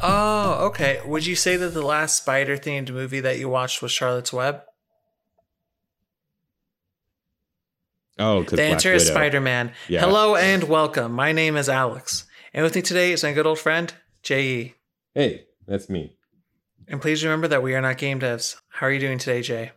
Oh, 0.00 0.66
okay. 0.66 1.00
Would 1.04 1.26
you 1.26 1.34
say 1.34 1.56
that 1.56 1.74
the 1.74 1.82
last 1.82 2.16
spider 2.16 2.56
themed 2.56 2.90
movie 2.90 3.20
that 3.20 3.38
you 3.38 3.48
watched 3.48 3.82
was 3.82 3.90
Charlotte's 3.90 4.32
Web? 4.32 4.62
Oh, 8.18 8.40
because 8.40 8.56
The 8.58 8.64
answer 8.64 8.92
is 8.92 9.06
Spider 9.06 9.40
Man. 9.40 9.72
Yeah. 9.88 10.00
Hello 10.00 10.36
and 10.36 10.64
welcome. 10.64 11.12
My 11.12 11.32
name 11.32 11.56
is 11.56 11.68
Alex. 11.68 12.24
And 12.52 12.64
with 12.64 12.74
me 12.74 12.82
today 12.82 13.12
is 13.12 13.22
my 13.22 13.32
good 13.32 13.46
old 13.46 13.58
friend, 13.58 13.92
Jay 14.22 14.74
Hey, 15.14 15.46
that's 15.66 15.88
me. 15.88 16.16
And 16.86 17.00
please 17.00 17.22
remember 17.24 17.48
that 17.48 17.62
we 17.62 17.74
are 17.74 17.80
not 17.80 17.98
game 17.98 18.20
devs. 18.20 18.56
How 18.68 18.86
are 18.86 18.92
you 18.92 19.00
doing 19.00 19.18
today, 19.18 19.42
Jay? 19.42 19.72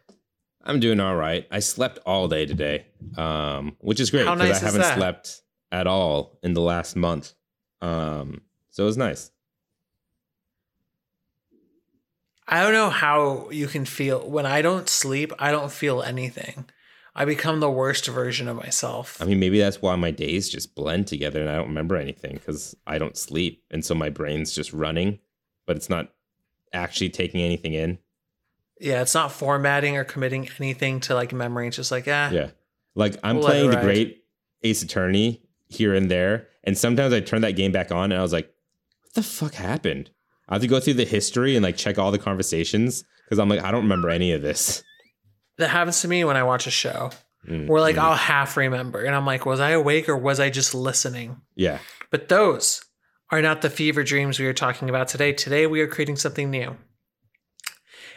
I'm 0.64 0.80
doing 0.80 1.00
all 1.00 1.16
right. 1.16 1.48
I 1.52 1.60
slept 1.60 2.00
all 2.06 2.28
day 2.28 2.46
today, 2.46 2.86
um, 3.18 3.76
which 3.80 4.00
is 4.00 4.12
great 4.12 4.24
because 4.24 4.38
nice 4.38 4.62
I 4.62 4.66
haven't 4.66 4.82
that? 4.82 4.98
slept 4.98 5.42
at 5.72 5.88
all 5.88 6.38
in 6.44 6.54
the 6.54 6.62
last 6.62 6.96
month. 6.96 7.34
Um, 7.82 8.42
so 8.70 8.84
it 8.84 8.86
was 8.86 8.98
nice. 8.98 9.32
I 12.52 12.62
don't 12.62 12.74
know 12.74 12.90
how 12.90 13.50
you 13.50 13.68
can 13.68 13.86
feel 13.86 14.30
when 14.30 14.46
I 14.46 14.62
don't 14.62 14.90
sleep, 14.90 15.32
I 15.40 15.52
don't 15.52 15.72
feel 15.72 16.02
anything. 16.02 16.66
I 17.16 17.24
become 17.26 17.62
the 17.62 17.72
worst 17.72 18.08
version 18.08 18.48
of 18.50 18.58
myself. 18.58 19.22
I 19.22 19.26
mean, 19.26 19.40
maybe 19.40 19.58
that's 19.60 19.82
why 19.82 19.96
my 19.96 20.12
days 20.12 20.50
just 20.50 20.76
blend 20.76 21.08
together 21.08 21.42
and 21.42 21.50
I 21.50 21.56
don't 21.56 21.68
remember 21.68 21.96
anything 21.96 22.34
because 22.34 22.76
I 22.86 22.98
don't 22.98 23.18
sleep. 23.18 23.64
And 23.72 23.84
so 23.84 23.96
my 23.96 24.10
brain's 24.10 24.54
just 24.54 24.72
running, 24.74 25.20
but 25.66 25.78
it's 25.78 25.90
not 25.90 26.10
actually 26.74 27.10
taking 27.10 27.42
anything 27.42 27.74
in. 27.74 28.00
Yeah, 28.80 29.02
it's 29.02 29.14
not 29.14 29.32
formatting 29.32 29.96
or 29.96 30.04
committing 30.04 30.50
anything 30.60 31.00
to 31.02 31.16
like 31.16 31.34
memory. 31.34 31.68
It's 31.68 31.78
just 31.78 31.92
like, 31.92 32.06
ah, 32.08 32.32
Yeah. 32.32 32.52
Like 32.96 33.18
I'm 33.24 33.38
We'll 33.38 33.46
playing 33.46 33.72
the 33.72 33.78
great 33.78 34.26
Ace 34.64 34.84
Attorney 34.84 35.42
here 35.70 35.94
and 35.94 36.12
there. 36.12 36.48
And 36.64 36.78
sometimes 36.78 37.14
I 37.14 37.22
turn 37.22 37.42
that 37.42 37.56
game 37.56 37.72
back 37.72 37.92
on 37.92 38.12
and 38.12 38.20
I 38.20 38.22
was 38.22 38.34
like, 38.34 38.54
what 39.04 39.14
the 39.14 39.24
fuck 39.24 39.54
happened? 39.54 40.10
I 40.52 40.56
have 40.56 40.62
to 40.62 40.68
go 40.68 40.80
through 40.80 40.96
the 40.96 41.06
history 41.06 41.56
and 41.56 41.64
like 41.64 41.78
check 41.78 41.98
all 41.98 42.12
the 42.12 42.20
conversations 42.20 43.04
because 43.26 43.40
I'm 43.40 43.50
like, 43.50 43.64
I 43.64 43.72
don't 43.72 43.84
remember 43.84 44.10
any 44.10 44.34
of 44.34 44.42
this. 44.44 44.84
that 45.58 45.70
happens 45.70 46.02
to 46.02 46.08
me 46.08 46.24
when 46.24 46.38
I 46.38 46.44
watch 46.44 46.68
a 46.68 46.72
show 46.72 47.10
Mm, 47.48 47.68
where 47.68 47.82
like 47.82 47.96
mm. 47.96 48.00
I'll 48.00 48.16
half 48.16 48.56
remember 48.56 49.02
and 49.04 49.16
I'm 49.16 49.26
like, 49.26 49.48
was 49.48 49.60
I 49.60 49.72
awake 49.72 50.08
or 50.08 50.16
was 50.16 50.40
I 50.40 50.50
just 50.50 50.76
listening? 50.76 51.42
yeah. 51.56 51.80
But 52.12 52.30
those 52.30 52.84
are 53.32 53.42
not 53.42 53.62
the 53.62 53.70
fever 53.70 54.04
dreams 54.04 54.38
we 54.38 54.46
are 54.46 54.54
talking 54.54 54.90
about 54.90 55.08
today. 55.08 55.32
Today, 55.34 55.66
we 55.66 55.80
are 55.82 55.88
creating 55.88 56.18
something 56.18 56.52
new. 56.52 56.76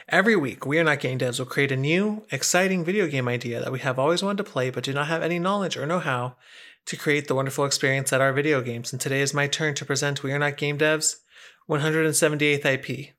Every 0.08 0.36
week, 0.36 0.66
we 0.66 0.78
are 0.78 0.84
not 0.84 1.00
game 1.00 1.18
devs 1.18 1.38
will 1.38 1.46
create 1.46 1.72
a 1.72 1.76
new, 1.76 2.26
exciting 2.30 2.84
video 2.84 3.06
game 3.06 3.28
idea 3.28 3.60
that 3.60 3.72
we 3.72 3.78
have 3.78 3.98
always 3.98 4.22
wanted 4.22 4.44
to 4.44 4.50
play 4.50 4.68
but 4.68 4.84
do 4.84 4.92
not 4.92 5.06
have 5.06 5.22
any 5.22 5.38
knowledge 5.38 5.76
or 5.76 5.86
know 5.86 6.00
how 6.00 6.36
to 6.86 6.96
create 6.96 7.28
the 7.28 7.34
wonderful 7.34 7.64
experience 7.64 8.10
that 8.10 8.20
are 8.20 8.32
video 8.32 8.60
games. 8.60 8.92
And 8.92 9.00
today 9.00 9.22
is 9.22 9.32
my 9.32 9.46
turn 9.46 9.74
to 9.76 9.86
present 9.86 10.22
We 10.22 10.32
Are 10.32 10.38
Not 10.38 10.58
Game 10.58 10.76
Devs 10.76 11.16
178th 11.68 12.64
IP. 12.64 13.14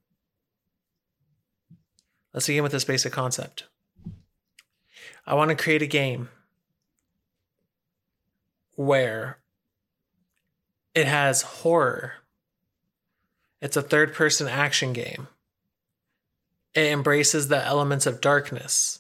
Let's 2.34 2.48
begin 2.48 2.64
with 2.64 2.72
this 2.72 2.84
basic 2.84 3.14
concept. 3.14 3.66
I 5.26 5.34
want 5.34 5.50
to 5.50 5.56
create 5.56 5.82
a 5.82 5.88
game 5.88 6.30
where 8.76 9.40
it 10.94 11.08
has 11.08 11.42
horror. 11.42 12.14
It's 13.62 13.78
a 13.78 13.82
third 13.82 14.14
person 14.14 14.48
action 14.48 14.94
game. 14.94 15.28
It 16.74 16.92
embraces 16.92 17.48
the 17.48 17.64
elements 17.64 18.06
of 18.06 18.22
darkness 18.22 19.00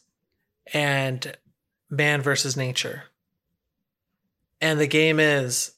and 0.74 1.36
man 1.90 2.22
versus 2.22 2.58
nature. 2.58 3.04
And 4.62 4.80
the 4.80 4.88
game 4.88 5.20
is 5.20 5.74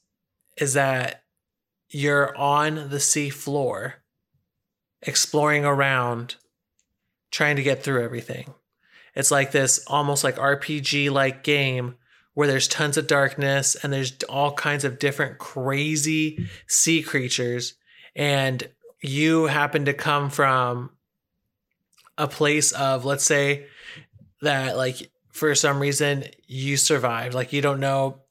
is 0.55 0.73
that 0.73 1.23
you're 1.89 2.35
on 2.37 2.89
the 2.89 2.99
sea 2.99 3.29
floor 3.29 3.95
exploring 5.01 5.65
around 5.65 6.35
trying 7.31 7.55
to 7.55 7.63
get 7.63 7.83
through 7.83 8.03
everything. 8.03 8.53
It's 9.15 9.31
like 9.31 9.51
this 9.51 9.83
almost 9.87 10.23
like 10.23 10.35
RPG 10.35 11.11
like 11.11 11.43
game 11.43 11.95
where 12.33 12.47
there's 12.47 12.67
tons 12.67 12.97
of 12.97 13.07
darkness 13.07 13.75
and 13.81 13.91
there's 13.91 14.13
all 14.29 14.53
kinds 14.53 14.83
of 14.83 14.99
different 14.99 15.39
crazy 15.39 16.47
sea 16.67 17.01
creatures 17.01 17.73
and 18.15 18.69
you 19.01 19.45
happen 19.45 19.85
to 19.85 19.93
come 19.93 20.29
from 20.29 20.91
a 22.17 22.27
place 22.27 22.71
of 22.73 23.05
let's 23.05 23.23
say 23.23 23.65
that 24.41 24.77
like 24.77 25.09
for 25.31 25.55
some 25.55 25.79
reason 25.79 26.25
you 26.45 26.77
survived 26.77 27.33
like 27.33 27.53
you 27.53 27.61
don't 27.61 27.79
know 27.79 28.21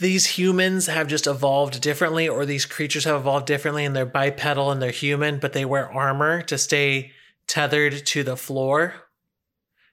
these 0.00 0.26
humans 0.26 0.86
have 0.86 1.06
just 1.06 1.26
evolved 1.26 1.80
differently 1.80 2.28
or 2.28 2.44
these 2.44 2.66
creatures 2.66 3.04
have 3.04 3.16
evolved 3.16 3.46
differently 3.46 3.84
and 3.84 3.94
they're 3.94 4.06
bipedal 4.06 4.70
and 4.70 4.82
they're 4.82 4.90
human 4.90 5.38
but 5.38 5.52
they 5.52 5.64
wear 5.64 5.90
armor 5.92 6.42
to 6.42 6.58
stay 6.58 7.12
tethered 7.46 8.04
to 8.06 8.22
the 8.22 8.36
floor. 8.36 8.94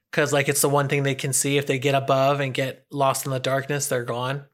Because 0.10 0.34
like 0.34 0.50
it's 0.50 0.62
the 0.62 0.70
one 0.70 0.88
thing 0.88 1.04
they 1.04 1.16
can 1.16 1.34
see. 1.34 1.58
If 1.58 1.68
they 1.68 1.80
get 1.80 1.96
above 1.96 2.40
and 2.40 2.54
get 2.54 2.86
lost 2.92 3.26
in 3.26 3.32
the 3.32 3.40
darkness 3.40 3.88
they're 3.88 4.04
gone. 4.04 4.46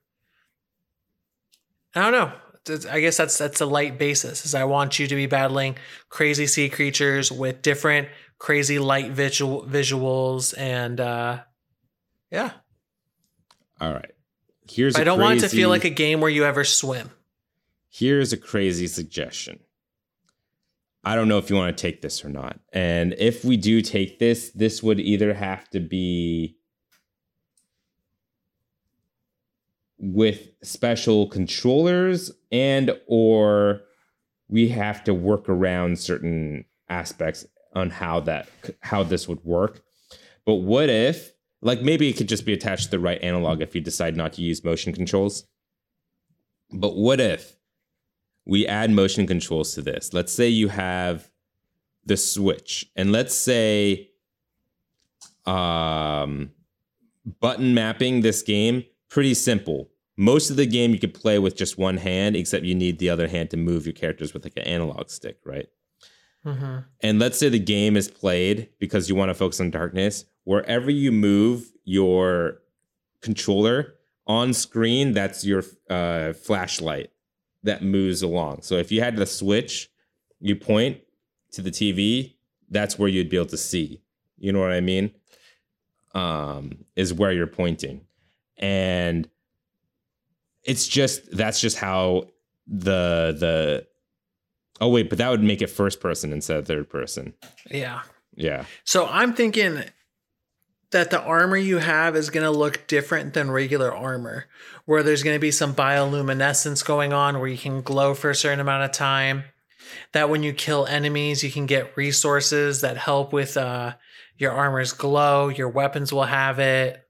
I 1.95 2.11
don't 2.11 2.11
know. 2.11 2.89
I 2.89 2.99
guess 2.99 3.17
that's 3.17 3.37
that's 3.37 3.61
a 3.61 3.65
light 3.65 3.97
basis 3.97 4.43
is 4.43 4.53
i 4.53 4.65
want 4.65 4.99
you 4.99 5.07
to 5.07 5.15
be 5.15 5.25
battling 5.25 5.77
crazy 6.09 6.45
sea 6.47 6.67
creatures 6.67 7.31
with 7.31 7.61
different 7.61 8.09
crazy 8.39 8.77
light 8.77 9.11
visual 9.11 9.63
visuals 9.63 10.53
and 10.57 10.99
uh 10.99 11.39
yeah. 12.31 12.51
All 13.79 13.93
right. 13.93 14.11
Here's 14.69 14.95
i 14.95 15.03
don't 15.03 15.19
want 15.19 15.37
it 15.37 15.41
to 15.41 15.49
feel 15.49 15.69
like 15.69 15.85
a 15.85 15.89
game 15.89 16.21
where 16.21 16.29
you 16.29 16.45
ever 16.45 16.63
swim 16.63 17.11
Here's 17.97 18.31
a 18.31 18.37
crazy 18.37 18.85
suggestion. 18.85 19.59
I 21.03 21.15
don't 21.15 21.27
know 21.27 21.39
if 21.39 21.49
you 21.49 21.55
want 21.55 21.75
to 21.75 21.81
take 21.81 22.01
this 22.01 22.23
or 22.23 22.29
not. 22.29 22.59
And 22.73 23.15
if 23.17 23.43
we 23.45 23.57
do 23.57 23.81
take 23.81 24.19
this, 24.19 24.51
this 24.51 24.83
would 24.83 24.99
either 24.99 25.33
have 25.33 25.67
to 25.69 25.79
be 25.79 26.57
with 29.97 30.49
special 30.61 31.27
controllers 31.27 32.29
and 32.51 32.91
or 33.07 33.81
we 34.47 34.67
have 34.67 35.03
to 35.05 35.13
work 35.15 35.49
around 35.49 35.97
certain 35.97 36.65
aspects 36.87 37.47
on 37.73 37.89
how 37.89 38.19
that 38.19 38.47
how 38.81 39.01
this 39.01 39.27
would 39.27 39.43
work. 39.43 39.81
But 40.45 40.55
what 40.55 40.89
if 40.89 41.31
like 41.61 41.81
maybe 41.81 42.09
it 42.09 42.17
could 42.17 42.29
just 42.29 42.45
be 42.45 42.53
attached 42.53 42.85
to 42.85 42.91
the 42.91 42.99
right 42.99 43.21
analog 43.21 43.61
if 43.61 43.75
you 43.75 43.81
decide 43.81 44.15
not 44.15 44.33
to 44.33 44.41
use 44.41 44.63
motion 44.63 44.93
controls? 44.93 45.45
But 46.71 46.95
what 46.95 47.19
if 47.19 47.55
we 48.45 48.67
add 48.67 48.91
motion 48.91 49.27
controls 49.27 49.73
to 49.75 49.81
this? 49.81 50.13
Let's 50.13 50.31
say 50.31 50.47
you 50.49 50.67
have 50.69 51.29
the 52.05 52.17
Switch, 52.17 52.89
and 52.95 53.11
let's 53.11 53.35
say 53.35 54.09
um, 55.45 56.51
button 57.39 57.73
mapping 57.73 58.21
this 58.21 58.41
game 58.41 58.83
pretty 59.09 59.33
simple. 59.33 59.89
Most 60.17 60.49
of 60.49 60.57
the 60.57 60.65
game 60.65 60.91
you 60.91 60.99
could 60.99 61.13
play 61.13 61.37
with 61.39 61.55
just 61.55 61.77
one 61.77 61.97
hand, 61.97 62.35
except 62.35 62.65
you 62.65 62.75
need 62.75 62.99
the 62.99 63.09
other 63.09 63.27
hand 63.27 63.51
to 63.51 63.57
move 63.57 63.85
your 63.85 63.93
characters 63.93 64.33
with 64.33 64.43
like 64.43 64.57
an 64.57 64.63
analog 64.63 65.09
stick, 65.09 65.39
right? 65.45 65.67
mm-hmm. 66.45 66.79
And 67.01 67.19
let's 67.19 67.37
say 67.37 67.49
the 67.49 67.59
game 67.59 67.95
is 67.95 68.07
played 68.07 68.69
because 68.79 69.09
you 69.09 69.15
want 69.15 69.29
to 69.29 69.35
focus 69.35 69.59
on 69.59 69.71
darkness. 69.71 70.25
Wherever 70.47 70.89
you 70.89 71.11
move 71.11 71.73
your 71.83 72.59
controller 73.21 73.95
on 74.27 74.53
screen, 74.53 75.11
that's 75.11 75.43
your 75.43 75.61
uh, 75.89 76.31
flashlight 76.31 77.09
that 77.63 77.83
moves 77.83 78.21
along. 78.21 78.61
So 78.61 78.75
if 78.75 78.89
you 78.89 79.01
had 79.01 79.17
the 79.17 79.25
switch, 79.25 79.89
you 80.39 80.55
point 80.55 81.01
to 81.51 81.61
the 81.61 81.69
TV, 81.69 82.35
that's 82.69 82.97
where 82.97 83.09
you'd 83.09 83.27
be 83.29 83.35
able 83.35 83.47
to 83.47 83.57
see. 83.57 84.01
You 84.37 84.53
know 84.53 84.61
what 84.61 84.71
I 84.71 84.79
mean? 84.79 85.11
Um, 86.15 86.85
is 86.95 87.13
where 87.13 87.33
you're 87.33 87.45
pointing. 87.45 88.05
And 88.55 89.29
it's 90.63 90.87
just 90.87 91.29
that's 91.35 91.59
just 91.59 91.77
how 91.77 92.29
the 92.67 93.35
the 93.37 93.87
oh 94.79 94.87
wait, 94.87 95.09
but 95.09 95.17
that 95.17 95.29
would 95.29 95.43
make 95.43 95.61
it 95.61 95.67
first 95.67 95.99
person 95.99 96.31
instead 96.31 96.55
of 96.55 96.67
third 96.67 96.89
person. 96.89 97.33
yeah 97.69 98.03
Yeah. 98.33 98.63
So 98.85 99.07
I'm 99.07 99.33
thinking 99.33 99.83
that 100.91 101.11
the 101.11 101.21
armor 101.21 101.57
you 101.57 101.77
have 101.79 102.15
is 102.15 102.29
going 102.29 102.45
to 102.45 102.51
look 102.51 102.87
different 102.87 103.33
than 103.33 103.51
regular 103.51 103.93
armor, 103.93 104.45
where 104.85 105.03
there's 105.03 105.23
going 105.23 105.35
to 105.35 105.39
be 105.39 105.51
some 105.51 105.73
bioluminescence 105.73 106.85
going 106.85 107.11
on 107.11 107.39
where 107.39 107.49
you 107.49 107.57
can 107.57 107.81
glow 107.81 108.13
for 108.13 108.29
a 108.29 108.35
certain 108.35 108.59
amount 108.59 108.83
of 108.83 108.91
time. 108.91 109.43
That 110.13 110.29
when 110.29 110.43
you 110.43 110.53
kill 110.53 110.85
enemies, 110.85 111.43
you 111.43 111.51
can 111.51 111.65
get 111.65 111.95
resources 111.97 112.81
that 112.81 112.97
help 112.97 113.33
with 113.33 113.57
uh, 113.57 113.95
your 114.37 114.51
armor's 114.51 114.93
glow. 114.93 115.49
Your 115.49 115.69
weapons 115.69 116.11
will 116.11 116.23
have 116.23 116.59
it. 116.59 117.03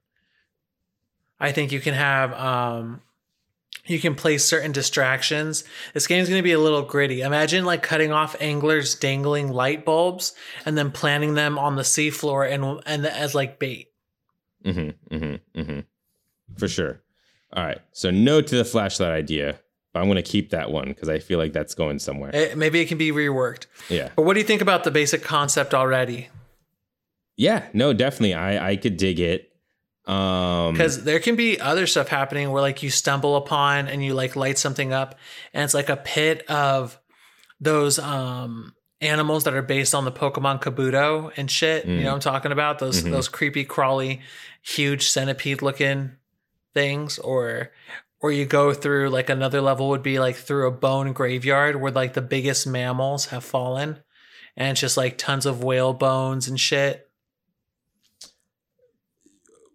I 1.40 1.52
think 1.52 1.70
you 1.70 1.80
can 1.80 1.94
have 1.94 2.32
um, 2.32 3.00
you 3.88 3.98
can 3.98 4.14
place 4.14 4.44
certain 4.44 4.70
distractions. 4.72 5.64
This 5.94 6.06
game's 6.06 6.28
going 6.28 6.38
to 6.38 6.44
be 6.44 6.52
a 6.52 6.58
little 6.60 6.82
gritty. 6.82 7.22
Imagine 7.22 7.64
like 7.64 7.82
cutting 7.82 8.12
off 8.12 8.36
anglers 8.40 8.94
dangling 8.94 9.50
light 9.50 9.84
bulbs 9.84 10.34
and 10.64 10.76
then 10.76 10.90
planting 10.92 11.34
them 11.34 11.58
on 11.58 11.76
the 11.76 11.82
seafloor 11.82 12.50
and 12.50 12.82
and 12.86 13.06
as 13.06 13.34
like 13.34 13.58
bait. 13.58 13.88
Mm-hmm. 14.64 15.14
Mm-hmm. 15.16 15.60
Mm-hmm. 15.60 15.80
For 16.58 16.68
sure. 16.68 17.00
All 17.52 17.64
right. 17.64 17.80
So 17.92 18.10
no 18.10 18.40
to 18.40 18.56
the 18.56 18.64
flashlight 18.64 19.12
idea. 19.12 19.58
But 19.94 20.00
I'm 20.00 20.06
going 20.06 20.16
to 20.16 20.22
keep 20.22 20.50
that 20.50 20.70
one 20.70 20.88
because 20.88 21.08
I 21.08 21.18
feel 21.18 21.38
like 21.38 21.54
that's 21.54 21.74
going 21.74 21.98
somewhere. 21.98 22.30
It, 22.34 22.58
maybe 22.58 22.78
it 22.80 22.86
can 22.86 22.98
be 22.98 23.10
reworked. 23.10 23.66
yeah. 23.88 24.10
But 24.16 24.26
what 24.26 24.34
do 24.34 24.40
you 24.40 24.46
think 24.46 24.60
about 24.60 24.84
the 24.84 24.90
basic 24.90 25.22
concept 25.22 25.72
already? 25.72 26.28
Yeah. 27.36 27.66
No, 27.72 27.94
definitely. 27.94 28.34
I 28.34 28.70
I 28.72 28.76
could 28.76 28.98
dig 28.98 29.18
it. 29.18 29.47
Um, 30.08 30.72
Because 30.72 31.04
there 31.04 31.20
can 31.20 31.36
be 31.36 31.60
other 31.60 31.86
stuff 31.86 32.08
happening 32.08 32.50
where 32.50 32.62
like 32.62 32.82
you 32.82 32.90
stumble 32.90 33.36
upon 33.36 33.88
and 33.88 34.02
you 34.02 34.14
like 34.14 34.36
light 34.36 34.56
something 34.58 34.92
up, 34.92 35.16
and 35.52 35.62
it's 35.64 35.74
like 35.74 35.90
a 35.90 35.96
pit 35.96 36.48
of 36.48 36.98
those 37.60 37.98
um 37.98 38.74
animals 39.00 39.44
that 39.44 39.54
are 39.54 39.62
based 39.62 39.94
on 39.94 40.04
the 40.04 40.10
Pokemon 40.12 40.60
Kabuto 40.62 41.30
and 41.36 41.50
shit. 41.50 41.84
You 41.84 41.90
Mm. 41.90 42.02
know 42.02 42.08
what 42.08 42.14
I'm 42.14 42.20
talking 42.32 42.52
about? 42.52 42.78
Those 42.78 43.04
Mhm. 43.04 43.10
those 43.10 43.28
creepy, 43.28 43.64
crawly, 43.64 44.22
huge 44.62 45.08
centipede 45.08 45.60
looking 45.62 46.12
things, 46.74 47.18
or 47.18 47.70
or 48.20 48.32
you 48.32 48.46
go 48.46 48.72
through 48.74 49.10
like 49.10 49.28
another 49.28 49.60
level 49.60 49.88
would 49.90 50.02
be 50.02 50.18
like 50.18 50.36
through 50.36 50.66
a 50.66 50.72
bone 50.72 51.12
graveyard 51.12 51.76
where 51.76 51.92
like 51.92 52.14
the 52.14 52.22
biggest 52.22 52.66
mammals 52.66 53.26
have 53.26 53.44
fallen, 53.44 53.98
and 54.56 54.70
it's 54.70 54.80
just 54.80 54.96
like 54.96 55.18
tons 55.18 55.44
of 55.46 55.62
whale 55.62 55.92
bones 55.92 56.48
and 56.48 56.58
shit. 56.58 57.07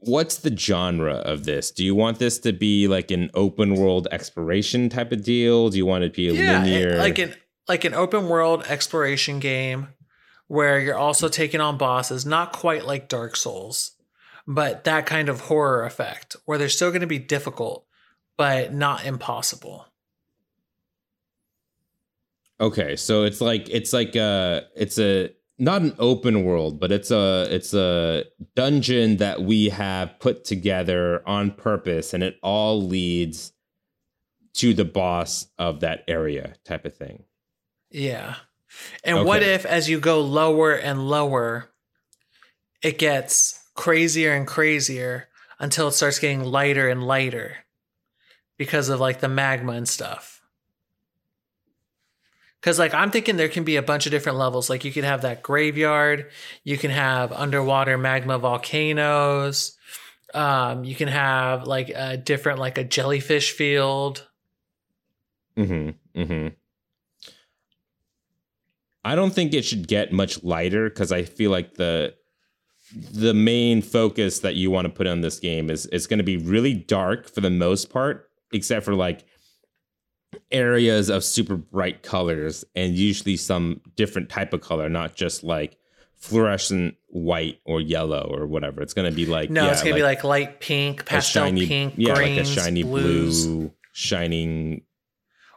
What's 0.05 0.37
the 0.37 0.55
genre 0.55 1.15
of 1.15 1.45
this? 1.45 1.71
Do 1.71 1.83
you 1.83 1.95
want 1.95 2.19
this 2.19 2.39
to 2.39 2.53
be 2.53 2.87
like 2.87 3.11
an 3.11 3.29
open 3.33 3.75
world 3.75 4.07
exploration 4.11 4.89
type 4.89 5.11
of 5.11 5.23
deal? 5.23 5.69
Do 5.69 5.77
you 5.77 5.85
want 5.85 6.03
it 6.03 6.09
to 6.09 6.15
be 6.15 6.29
a 6.29 6.33
yeah, 6.33 6.63
linear? 6.63 6.97
like 6.97 7.19
an 7.19 7.35
like 7.67 7.85
an 7.85 7.93
open 7.93 8.27
world 8.27 8.63
exploration 8.67 9.39
game 9.39 9.89
where 10.47 10.79
you're 10.79 10.97
also 10.97 11.29
taking 11.29 11.61
on 11.61 11.77
bosses, 11.77 12.25
not 12.25 12.51
quite 12.51 12.85
like 12.85 13.07
Dark 13.07 13.35
Souls, 13.35 13.91
but 14.45 14.83
that 14.83 15.05
kind 15.05 15.29
of 15.29 15.41
horror 15.41 15.85
effect 15.85 16.35
where 16.45 16.57
they're 16.57 16.69
still 16.69 16.89
going 16.89 17.01
to 17.01 17.07
be 17.07 17.19
difficult, 17.19 17.85
but 18.37 18.73
not 18.73 19.05
impossible. 19.05 19.87
Okay, 22.59 22.95
so 22.95 23.23
it's 23.23 23.41
like 23.41 23.69
it's 23.69 23.93
like 23.93 24.15
uh 24.15 24.61
it's 24.75 24.99
a 24.99 25.31
not 25.59 25.81
an 25.81 25.95
open 25.99 26.43
world, 26.43 26.79
but 26.79 26.91
it's 26.91 27.11
a 27.11 27.47
it's 27.49 27.73
a 27.73 28.25
dungeon 28.55 29.17
that 29.17 29.41
we 29.41 29.69
have 29.69 30.19
put 30.19 30.43
together 30.43 31.21
on 31.27 31.51
purpose 31.51 32.13
and 32.13 32.23
it 32.23 32.37
all 32.41 32.81
leads 32.81 33.53
to 34.55 34.73
the 34.73 34.85
boss 34.85 35.47
of 35.57 35.79
that 35.81 36.03
area 36.07 36.55
type 36.65 36.85
of 36.85 36.95
thing. 36.95 37.23
Yeah. 37.91 38.35
And 39.03 39.25
what 39.25 39.43
if 39.43 39.65
as 39.65 39.89
you 39.89 39.99
go 39.99 40.21
lower 40.21 40.73
and 40.73 41.07
lower, 41.07 41.69
it 42.81 42.97
gets 42.97 43.63
crazier 43.75 44.33
and 44.33 44.47
crazier 44.47 45.29
until 45.59 45.87
it 45.87 45.93
starts 45.93 46.19
getting 46.19 46.43
lighter 46.43 46.89
and 46.89 47.03
lighter 47.03 47.57
because 48.57 48.89
of 48.89 48.99
like 48.99 49.19
the 49.19 49.29
magma 49.29 49.73
and 49.73 49.87
stuff. 49.87 50.32
Cause 52.63 52.79
like 52.79 52.93
I'm 52.93 53.11
thinking 53.11 53.35
there 53.35 53.49
can 53.49 53.65
be 53.65 53.75
a 53.75 53.81
bunch 53.81 54.05
of 54.05 54.11
different 54.11 54.37
levels. 54.37 54.69
Like 54.69 54.85
you 54.85 54.91
could 54.91 55.03
have 55.03 55.21
that 55.23 55.43
graveyard, 55.43 56.31
you 56.63 56.77
can 56.77 56.91
have 56.91 57.33
underwater 57.33 57.97
magma 57.97 58.37
volcanoes, 58.37 59.77
um, 60.33 60.85
you 60.85 60.95
can 60.95 61.09
have 61.09 61.67
like 61.67 61.89
a 61.89 62.17
different 62.17 62.59
like 62.59 62.77
a 62.77 62.83
jellyfish 62.83 63.51
field. 63.51 64.27
Mm-hmm. 65.57 66.19
Mm-hmm. 66.21 66.47
I 69.05 69.15
don't 69.15 69.33
think 69.33 69.53
it 69.53 69.65
should 69.65 69.87
get 69.87 70.13
much 70.13 70.43
lighter 70.43 70.89
because 70.89 71.11
I 71.11 71.23
feel 71.23 71.51
like 71.51 71.75
the 71.75 72.15
the 73.11 73.33
main 73.33 73.81
focus 73.81 74.39
that 74.39 74.55
you 74.55 74.69
want 74.71 74.85
to 74.85 74.93
put 74.93 75.07
on 75.07 75.21
this 75.21 75.39
game 75.39 75.69
is 75.69 75.85
it's 75.87 76.07
going 76.07 76.19
to 76.19 76.23
be 76.23 76.37
really 76.37 76.73
dark 76.73 77.29
for 77.29 77.41
the 77.41 77.49
most 77.49 77.89
part, 77.89 78.29
except 78.53 78.85
for 78.85 78.93
like 78.93 79.25
areas 80.53 81.09
of 81.09 81.23
super 81.23 81.55
bright 81.57 82.03
colors 82.03 82.63
and 82.75 82.95
usually 82.95 83.35
some 83.35 83.81
different 83.95 84.29
type 84.29 84.53
of 84.53 84.61
color, 84.61 84.87
not 84.87 85.15
just 85.15 85.43
like 85.43 85.77
fluorescent 86.15 86.95
white 87.07 87.59
or 87.65 87.81
yellow 87.81 88.31
or 88.33 88.47
whatever. 88.47 88.81
It's 88.81 88.93
going 88.93 89.09
to 89.09 89.15
be 89.15 89.25
like 89.25 89.49
No, 89.49 89.65
yeah, 89.65 89.71
it's 89.71 89.83
gonna 89.83 89.95
be 89.95 90.03
like 90.03 90.23
light 90.23 90.61
pink, 90.61 91.05
pastel 91.05 91.45
shiny, 91.45 91.67
pink, 91.67 91.95
yeah, 91.97 92.15
greens, 92.15 92.49
like 92.49 92.57
a 92.57 92.61
shiny 92.61 92.83
blues. 92.83 93.45
blue, 93.45 93.71
shining 93.91 94.83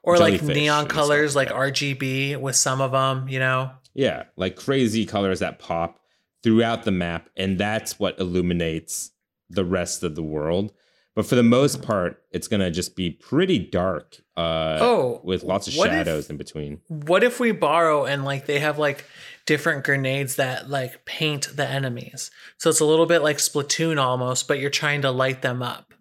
or 0.03 0.19
like 0.19 0.43
neon 0.43 0.87
colors 0.87 1.37
like 1.37 1.51
yeah. 1.51 1.57
RGB 1.57 2.41
with 2.41 2.57
some 2.57 2.81
of 2.81 2.93
them, 2.93 3.29
you 3.29 3.39
know. 3.39 3.71
Yeah, 3.95 4.25
like 4.37 4.57
crazy 4.57 5.07
colors 5.07 5.41
that 5.41 5.59
pop 5.59 6.01
throughout 6.43 6.85
the 6.85 6.93
map, 6.93 7.29
and 7.37 7.59
that's 7.59 7.99
what 7.99 8.19
illuminates 8.19 9.11
the 9.51 9.65
rest 9.65 10.03
of 10.03 10.15
the 10.15 10.23
world. 10.23 10.73
But 11.17 11.27
for 11.27 11.35
the 11.35 11.43
most 11.43 11.81
part, 11.83 12.23
it's 12.31 12.47
gonna 12.47 12.71
just 12.71 12.95
be 12.95 13.11
pretty 13.11 13.59
dark. 13.59 14.19
Uh, 14.37 14.77
Oh, 14.81 15.21
with 15.25 15.43
lots 15.43 15.67
of 15.67 15.75
what 15.75 15.89
if- 15.89 15.95
shadows 15.95 16.29
in 16.31 16.37
between. 16.37 16.83
What 16.89 17.25
if 17.25 17.41
we 17.41 17.51
borrow 17.53 18.05
and 18.05 18.25
like 18.25 18.45
they 18.47 18.59
have 18.61 18.79
like 18.79 19.07
different 19.47 19.83
grenades 19.85 20.37
that 20.37 20.69
like 20.69 21.07
paint 21.07 21.57
the 21.57 21.67
enemies? 21.67 22.31
So 22.59 22.69
it's 22.71 22.81
a 22.81 22.85
little 22.85 23.07
bit 23.07 23.23
like 23.23 23.39
Splatoon 23.39 23.99
almost, 23.99 24.47
but 24.47 24.61
you're 24.61 24.69
trying 24.71 25.01
to 25.03 25.11
light 25.11 25.41
them 25.43 25.63
up 25.63 25.95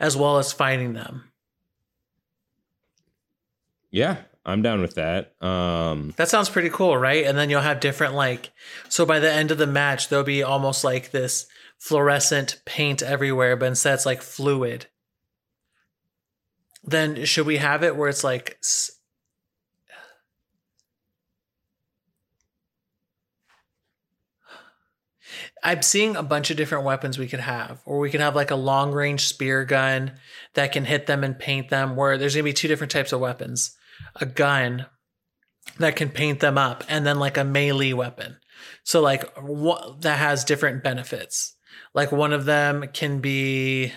as 0.00 0.16
well 0.16 0.38
as 0.38 0.50
fighting 0.52 0.94
them. 0.94 1.30
Yeah, 3.90 4.16
I'm 4.46 4.62
down 4.62 4.80
with 4.80 4.94
that. 4.94 5.34
Um, 5.42 6.14
That 6.16 6.28
sounds 6.28 6.48
pretty 6.48 6.70
cool, 6.70 6.96
right? 6.96 7.24
And 7.26 7.36
then 7.38 7.50
you'll 7.50 7.60
have 7.60 7.80
different 7.80 8.14
like 8.14 8.50
so 8.88 9.04
by 9.06 9.18
the 9.20 9.30
end 9.30 9.50
of 9.50 9.58
the 9.58 9.66
match 9.66 10.08
there'll 10.08 10.24
be 10.24 10.42
almost 10.42 10.84
like 10.84 11.10
this 11.10 11.46
fluorescent 11.84 12.62
paint 12.64 13.02
everywhere, 13.02 13.56
but 13.56 13.66
instead 13.66 13.92
it's 13.92 14.06
like 14.06 14.22
fluid. 14.22 14.86
Then 16.82 17.26
should 17.26 17.44
we 17.44 17.58
have 17.58 17.82
it 17.82 17.94
where 17.94 18.08
it's 18.08 18.24
like 18.24 18.58
I'm 25.62 25.82
seeing 25.82 26.16
a 26.16 26.22
bunch 26.22 26.50
of 26.50 26.56
different 26.56 26.86
weapons 26.86 27.18
we 27.18 27.28
could 27.28 27.40
have, 27.40 27.82
or 27.84 27.98
we 27.98 28.08
could 28.08 28.20
have 28.22 28.34
like 28.34 28.50
a 28.50 28.56
long 28.56 28.92
range 28.92 29.26
spear 29.26 29.66
gun 29.66 30.12
that 30.54 30.72
can 30.72 30.86
hit 30.86 31.04
them 31.04 31.22
and 31.22 31.38
paint 31.38 31.68
them. 31.68 31.96
Where 31.96 32.16
there's 32.16 32.34
gonna 32.34 32.44
be 32.44 32.54
two 32.54 32.68
different 32.68 32.92
types 32.92 33.12
of 33.12 33.20
weapons: 33.20 33.76
a 34.16 34.24
gun 34.24 34.86
that 35.78 35.96
can 35.96 36.08
paint 36.08 36.40
them 36.40 36.56
up, 36.56 36.82
and 36.88 37.04
then 37.04 37.18
like 37.18 37.36
a 37.36 37.44
melee 37.44 37.92
weapon. 37.92 38.38
So 38.84 39.02
like 39.02 39.36
what 39.38 40.00
that 40.00 40.18
has 40.18 40.44
different 40.44 40.82
benefits. 40.82 41.54
Like 41.94 42.12
one 42.12 42.32
of 42.32 42.44
them 42.44 42.88
can 42.92 43.20
be 43.20 43.92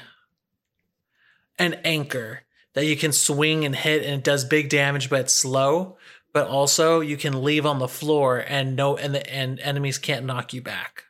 an 1.57 1.75
anchor 1.83 2.41
that 2.73 2.85
you 2.85 2.95
can 2.95 3.11
swing 3.11 3.65
and 3.65 3.75
hit, 3.75 4.03
and 4.03 4.19
it 4.19 4.23
does 4.23 4.45
big 4.45 4.69
damage, 4.69 5.09
but 5.09 5.21
it's 5.21 5.33
slow. 5.33 5.97
But 6.33 6.47
also 6.47 6.99
you 6.99 7.17
can 7.17 7.43
leave 7.43 7.65
on 7.65 7.79
the 7.79 7.87
floor, 7.87 8.43
and 8.47 8.75
no, 8.75 8.95
and 8.97 9.15
the 9.15 9.33
and 9.33 9.59
enemies 9.61 9.97
can't 9.97 10.25
knock 10.25 10.53
you 10.53 10.61
back. 10.61 11.05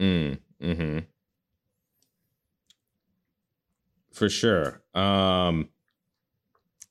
mm, 0.00 0.38
hmm 0.60 0.98
For 4.12 4.28
sure. 4.28 4.82
Um, 4.94 5.68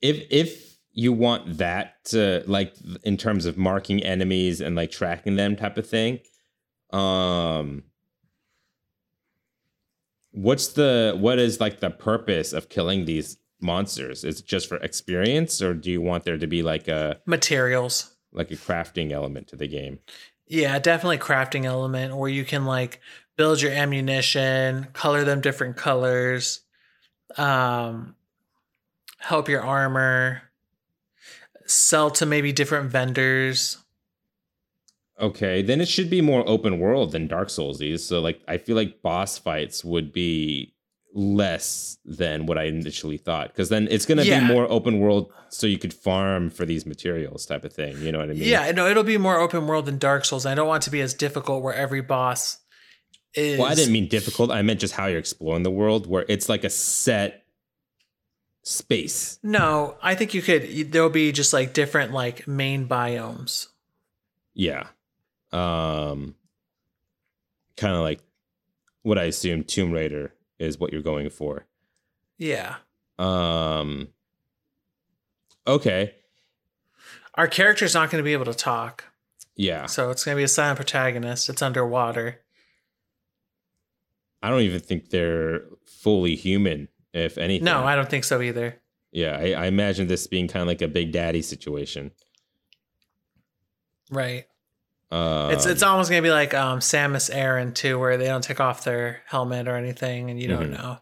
if 0.01 0.25
if 0.29 0.77
you 0.91 1.11
want 1.11 1.57
that 1.57 2.03
to 2.05 2.43
like 2.45 2.75
in 3.03 3.17
terms 3.17 3.45
of 3.45 3.57
marking 3.57 4.03
enemies 4.03 4.61
and 4.61 4.75
like 4.75 4.91
tracking 4.91 5.35
them 5.35 5.55
type 5.55 5.77
of 5.77 5.87
thing, 5.87 6.19
um, 6.91 7.83
what's 10.33 10.69
the 10.69 11.15
what 11.17 11.39
is 11.39 11.59
like 11.59 11.79
the 11.79 11.89
purpose 11.89 12.51
of 12.51 12.69
killing 12.69 13.05
these 13.05 13.37
monsters? 13.61 14.23
Is 14.23 14.41
it 14.41 14.45
just 14.45 14.67
for 14.67 14.77
experience, 14.77 15.61
or 15.61 15.73
do 15.73 15.89
you 15.89 16.01
want 16.01 16.25
there 16.25 16.37
to 16.37 16.47
be 16.47 16.61
like 16.61 16.87
a 16.87 17.19
Materials. 17.25 18.15
like 18.33 18.51
a 18.51 18.55
crafting 18.55 19.11
element 19.11 19.47
to 19.47 19.55
the 19.55 19.67
game? 19.67 19.99
Yeah, 20.47 20.77
definitely 20.79 21.19
crafting 21.19 21.65
element 21.65 22.13
or 22.13 22.27
you 22.27 22.43
can 22.43 22.65
like 22.65 22.99
build 23.37 23.61
your 23.61 23.71
ammunition, 23.71 24.87
color 24.93 25.23
them 25.23 25.41
different 25.41 25.77
colors, 25.77 26.61
um, 27.37 28.15
help 29.19 29.47
your 29.47 29.61
armor, 29.61 30.43
sell 31.65 32.11
to 32.11 32.25
maybe 32.25 32.51
different 32.51 32.91
vendors. 32.91 33.82
Okay, 35.21 35.61
then 35.61 35.79
it 35.79 35.87
should 35.87 36.09
be 36.09 36.21
more 36.21 36.43
open 36.47 36.79
world 36.79 37.11
than 37.11 37.27
Dark 37.27 37.49
Souls 37.49 37.81
is. 37.81 38.05
So 38.05 38.19
like 38.19 38.41
I 38.47 38.57
feel 38.57 38.75
like 38.75 39.01
boss 39.01 39.37
fights 39.37 39.83
would 39.83 40.11
be 40.11 40.73
less 41.15 41.97
than 42.03 42.47
what 42.47 42.57
I 42.57 42.63
initially 42.63 43.17
thought. 43.17 43.49
Because 43.49 43.69
then 43.69 43.87
it's 43.91 44.05
gonna 44.05 44.23
Yeah. 44.23 44.39
be 44.39 44.45
more 44.47 44.65
open 44.71 44.99
world 44.99 45.31
so 45.49 45.67
you 45.67 45.77
could 45.77 45.93
farm 45.93 46.49
for 46.49 46.65
these 46.65 46.85
materials 46.87 47.45
type 47.45 47.63
of 47.63 47.71
thing. 47.71 48.01
You 48.01 48.11
know 48.11 48.17
what 48.17 48.31
I 48.31 48.33
mean? 48.33 48.43
Yeah, 48.43 48.71
no, 48.71 48.87
it'll 48.87 49.03
be 49.03 49.19
more 49.19 49.39
open 49.39 49.67
world 49.67 49.85
than 49.85 49.99
Dark 49.99 50.25
Souls. 50.25 50.45
I 50.47 50.55
don't 50.55 50.67
want 50.67 50.83
it 50.83 50.85
to 50.85 50.91
be 50.91 51.01
as 51.01 51.13
difficult 51.13 51.61
where 51.61 51.75
every 51.75 52.01
boss 52.01 52.57
is. 53.35 53.59
Well, 53.59 53.67
I 53.67 53.75
didn't 53.75 53.93
mean 53.93 54.07
difficult. 54.07 54.49
I 54.49 54.63
meant 54.63 54.79
just 54.79 54.95
how 54.95 55.05
you're 55.05 55.19
exploring 55.19 55.61
the 55.61 55.69
world 55.71 56.07
where 56.07 56.25
it's 56.27 56.49
like 56.49 56.63
a 56.63 56.69
set 56.71 57.45
space. 58.63 59.37
No, 59.43 59.95
I 60.01 60.15
think 60.15 60.33
you 60.33 60.41
could. 60.41 60.91
There'll 60.91 61.09
be 61.09 61.31
just 61.31 61.53
like 61.53 61.73
different 61.73 62.11
like 62.11 62.47
main 62.47 62.87
biomes. 62.87 63.67
Yeah. 64.55 64.87
Um 65.53 66.35
kind 67.77 67.93
of 67.95 68.01
like 68.01 68.21
what 69.03 69.17
I 69.17 69.23
assume 69.23 69.63
Tomb 69.63 69.91
Raider 69.91 70.33
is 70.59 70.79
what 70.79 70.91
you're 70.93 71.01
going 71.01 71.29
for. 71.29 71.65
Yeah. 72.37 72.75
Um 73.19 74.09
Okay. 75.67 76.15
Our 77.35 77.47
character's 77.47 77.93
not 77.93 78.11
going 78.11 78.19
to 78.21 78.23
be 78.25 78.33
able 78.33 78.45
to 78.45 78.53
talk, 78.53 79.05
Yeah. 79.55 79.87
so 79.87 80.11
it's 80.11 80.23
going 80.23 80.35
to 80.35 80.39
be 80.39 80.43
a 80.43 80.47
silent 80.47 80.75
protagonist. 80.77 81.49
It's 81.49 81.61
underwater. 81.63 82.41
I 84.43 84.49
don't 84.49 84.61
even 84.61 84.81
think 84.81 85.09
they're 85.09 85.61
fully 85.85 86.35
human, 86.35 86.89
if 87.13 87.37
anything. 87.39 87.63
No, 87.65 87.83
I 87.85 87.95
don't 87.95 88.09
think 88.09 88.23
so 88.25 88.41
either. 88.41 88.79
yeah, 89.11 89.37
I, 89.37 89.51
I 89.53 89.65
imagine 89.67 90.07
this 90.07 90.27
being 90.27 90.47
kind 90.47 90.61
of 90.61 90.67
like 90.67 90.81
a 90.83 90.87
Big 90.87 91.11
Daddy 91.11 91.41
situation. 91.41 92.11
Right. 94.11 94.45
Um, 95.13 95.51
it's 95.51 95.65
it's 95.67 95.83
almost 95.83 96.09
going 96.09 96.23
to 96.23 96.27
be 96.27 96.31
like 96.31 96.53
um, 96.55 96.79
Samus 96.79 97.33
Aran 97.33 97.73
too, 97.73 97.99
where 97.99 98.17
they 98.17 98.25
don't 98.25 98.43
take 98.43 98.59
off 98.59 98.83
their 98.83 99.21
helmet 99.27 99.67
or 99.67 99.75
anything, 99.75 100.29
and 100.31 100.41
you 100.41 100.47
don't 100.47 100.71
Mhm. 100.71 100.77
know. 100.77 100.97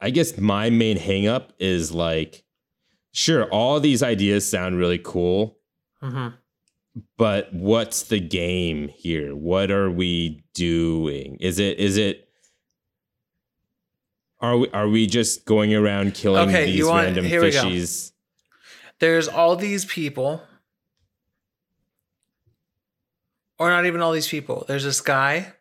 I 0.00 0.10
guess 0.10 0.36
my 0.36 0.70
main 0.70 0.98
hangup 0.98 1.50
is 1.58 1.92
like, 1.92 2.44
sure, 3.12 3.44
all 3.50 3.78
these 3.80 4.02
ideas 4.02 4.48
sound 4.48 4.76
really 4.78 4.98
cool, 4.98 5.58
hmm 6.00 6.28
but 7.16 7.50
what's 7.54 8.02
the 8.02 8.20
game 8.20 8.88
here? 8.88 9.34
What 9.34 9.70
are 9.70 9.90
we 9.90 10.44
doing? 10.54 11.38
Is 11.40 11.58
it 11.58 11.78
is 11.78 11.96
it 11.96 12.28
are 14.42 14.58
we 14.58 14.68
are 14.72 14.88
we 14.88 15.06
just 15.06 15.44
going 15.46 15.72
around 15.74 16.14
killing 16.14 16.48
Okay, 16.50 16.66
these 16.66 16.76
you 16.76 16.88
want- 16.88 17.04
random 17.06 17.24
here 17.24 17.40
we 17.42 17.50
go. 17.52 17.62
fishies? 17.62 18.12
There's 18.98 19.28
all 19.28 19.56
these 19.56 19.84
people, 19.84 20.42
or 23.58 23.70
not 23.70 23.86
even 23.86 24.00
all 24.00 24.12
these 24.12 24.28
people. 24.28 24.64
There's 24.68 24.84
this 24.84 25.00
guy 25.00 25.54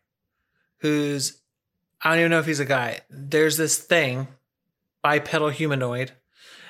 who's 0.79 1.41
I 2.01 2.09
don't 2.11 2.19
even 2.19 2.31
know 2.31 2.39
if 2.39 2.45
he's 2.47 2.59
a 2.59 2.65
guy. 2.65 3.01
There's 3.09 3.57
this 3.57 3.77
thing, 3.77 4.27
bipedal 5.03 5.49
humanoid, 5.49 6.11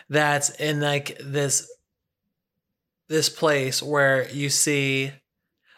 that's 0.10 0.50
in 0.52 0.82
like 0.82 1.18
this 1.24 1.70
this 3.08 3.30
place 3.30 3.82
where 3.84 4.30
you 4.30 4.50
see 4.50 5.12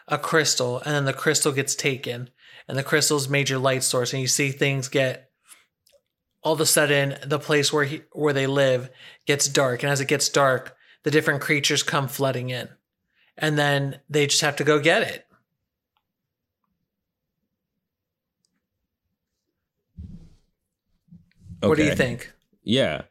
a 0.06 0.18
crystal 0.18 0.78
and 0.80 0.94
then 0.94 1.04
the 1.04 1.12
crystal 1.12 1.50
gets 1.52 1.74
taken 1.74 2.30
and 2.68 2.76
the 2.78 2.82
crystal's 2.82 3.28
major 3.28 3.58
light 3.58 3.82
source 3.82 4.12
and 4.12 4.20
you 4.22 4.28
see 4.28 4.50
things 4.50 4.86
get 4.88 5.30
all 6.44 6.52
of 6.52 6.60
a 6.60 6.66
sudden 6.66 7.16
the 7.24 7.38
place 7.38 7.72
where 7.72 7.84
he 7.84 8.02
where 8.12 8.32
they 8.32 8.46
live 8.46 8.90
gets 9.26 9.48
dark 9.48 9.82
and 9.82 9.90
as 9.90 10.00
it 10.00 10.06
gets 10.08 10.28
dark 10.28 10.76
the 11.02 11.10
different 11.10 11.40
creatures 11.40 11.82
come 11.82 12.06
flooding 12.06 12.50
in 12.50 12.68
and 13.36 13.58
then 13.58 13.98
they 14.08 14.26
just 14.26 14.42
have 14.42 14.56
to 14.56 14.64
go 14.64 14.78
get 14.78 15.02
it. 15.02 15.26
What 21.60 21.78
do 21.78 21.84
you 21.84 21.94
think? 21.94 22.32
Yeah. 22.62 23.02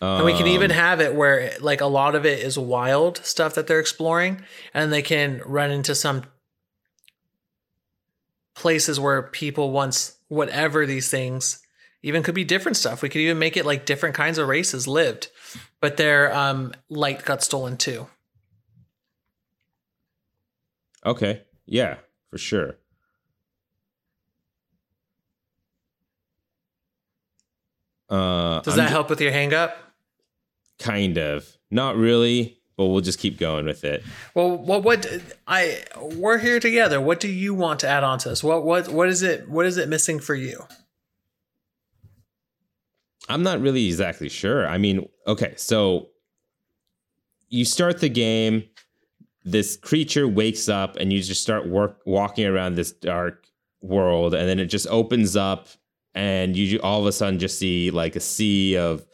and 0.00 0.24
we 0.24 0.34
can 0.34 0.48
even 0.48 0.70
Um, 0.70 0.76
have 0.76 1.00
it 1.00 1.14
where 1.14 1.52
like 1.60 1.80
a 1.80 1.86
lot 1.86 2.14
of 2.14 2.26
it 2.26 2.40
is 2.40 2.58
wild 2.58 3.18
stuff 3.24 3.54
that 3.54 3.66
they're 3.66 3.80
exploring 3.80 4.42
and 4.74 4.92
they 4.92 5.02
can 5.02 5.40
run 5.46 5.70
into 5.70 5.94
some 5.94 6.24
places 8.54 8.98
where 8.98 9.22
people 9.22 9.70
once 9.70 10.16
whatever 10.28 10.86
these 10.86 11.08
things 11.08 11.62
even 12.06 12.22
could 12.22 12.34
be 12.34 12.44
different 12.44 12.76
stuff 12.76 13.02
we 13.02 13.08
could 13.08 13.20
even 13.20 13.38
make 13.38 13.56
it 13.56 13.66
like 13.66 13.84
different 13.84 14.14
kinds 14.14 14.38
of 14.38 14.48
races 14.48 14.86
lived 14.88 15.28
but 15.80 15.96
their 15.96 16.34
um 16.34 16.72
light 16.88 17.24
got 17.24 17.42
stolen 17.42 17.76
too 17.76 18.06
Okay. 21.04 21.42
Yeah, 21.66 21.98
for 22.30 22.38
sure. 22.38 22.74
Uh, 28.08 28.60
does 28.60 28.74
I'm 28.74 28.84
that 28.84 28.90
help 28.90 29.10
with 29.10 29.20
your 29.20 29.32
hang 29.32 29.54
up 29.54 29.76
Kind 30.78 31.16
of. 31.16 31.56
Not 31.70 31.96
really, 31.96 32.58
but 32.76 32.86
we'll 32.86 33.00
just 33.00 33.18
keep 33.18 33.38
going 33.38 33.64
with 33.64 33.82
it. 33.84 34.02
well 34.34 34.50
what 34.56 34.82
what 34.84 35.06
i 35.46 35.82
we're 36.16 36.38
here 36.38 36.60
together 36.60 37.00
what 37.00 37.18
do 37.18 37.28
you 37.28 37.54
want 37.54 37.80
to 37.80 37.88
add 37.88 38.04
on 38.04 38.18
to 38.18 38.28
this 38.28 38.44
what 38.44 38.64
what 38.64 38.88
what 38.88 39.08
is 39.08 39.22
it 39.22 39.48
what 39.48 39.64
is 39.64 39.76
it 39.78 39.88
missing 39.88 40.20
for 40.20 40.34
you 40.34 40.64
I'm 43.28 43.42
not 43.42 43.60
really 43.60 43.86
exactly 43.86 44.28
sure. 44.28 44.66
I 44.66 44.78
mean, 44.78 45.08
okay, 45.26 45.54
so 45.56 46.08
you 47.48 47.64
start 47.64 48.00
the 48.00 48.08
game, 48.08 48.64
this 49.44 49.76
creature 49.76 50.28
wakes 50.28 50.68
up, 50.68 50.96
and 50.96 51.12
you 51.12 51.22
just 51.22 51.42
start 51.42 51.68
work 51.68 52.00
walking 52.06 52.46
around 52.46 52.74
this 52.74 52.92
dark 52.92 53.46
world, 53.80 54.34
and 54.34 54.48
then 54.48 54.58
it 54.58 54.66
just 54.66 54.86
opens 54.88 55.36
up, 55.36 55.68
and 56.14 56.56
you 56.56 56.80
all 56.80 57.00
of 57.00 57.06
a 57.06 57.12
sudden 57.12 57.38
just 57.38 57.58
see 57.58 57.90
like 57.90 58.16
a 58.16 58.20
sea 58.20 58.76
of 58.76 59.04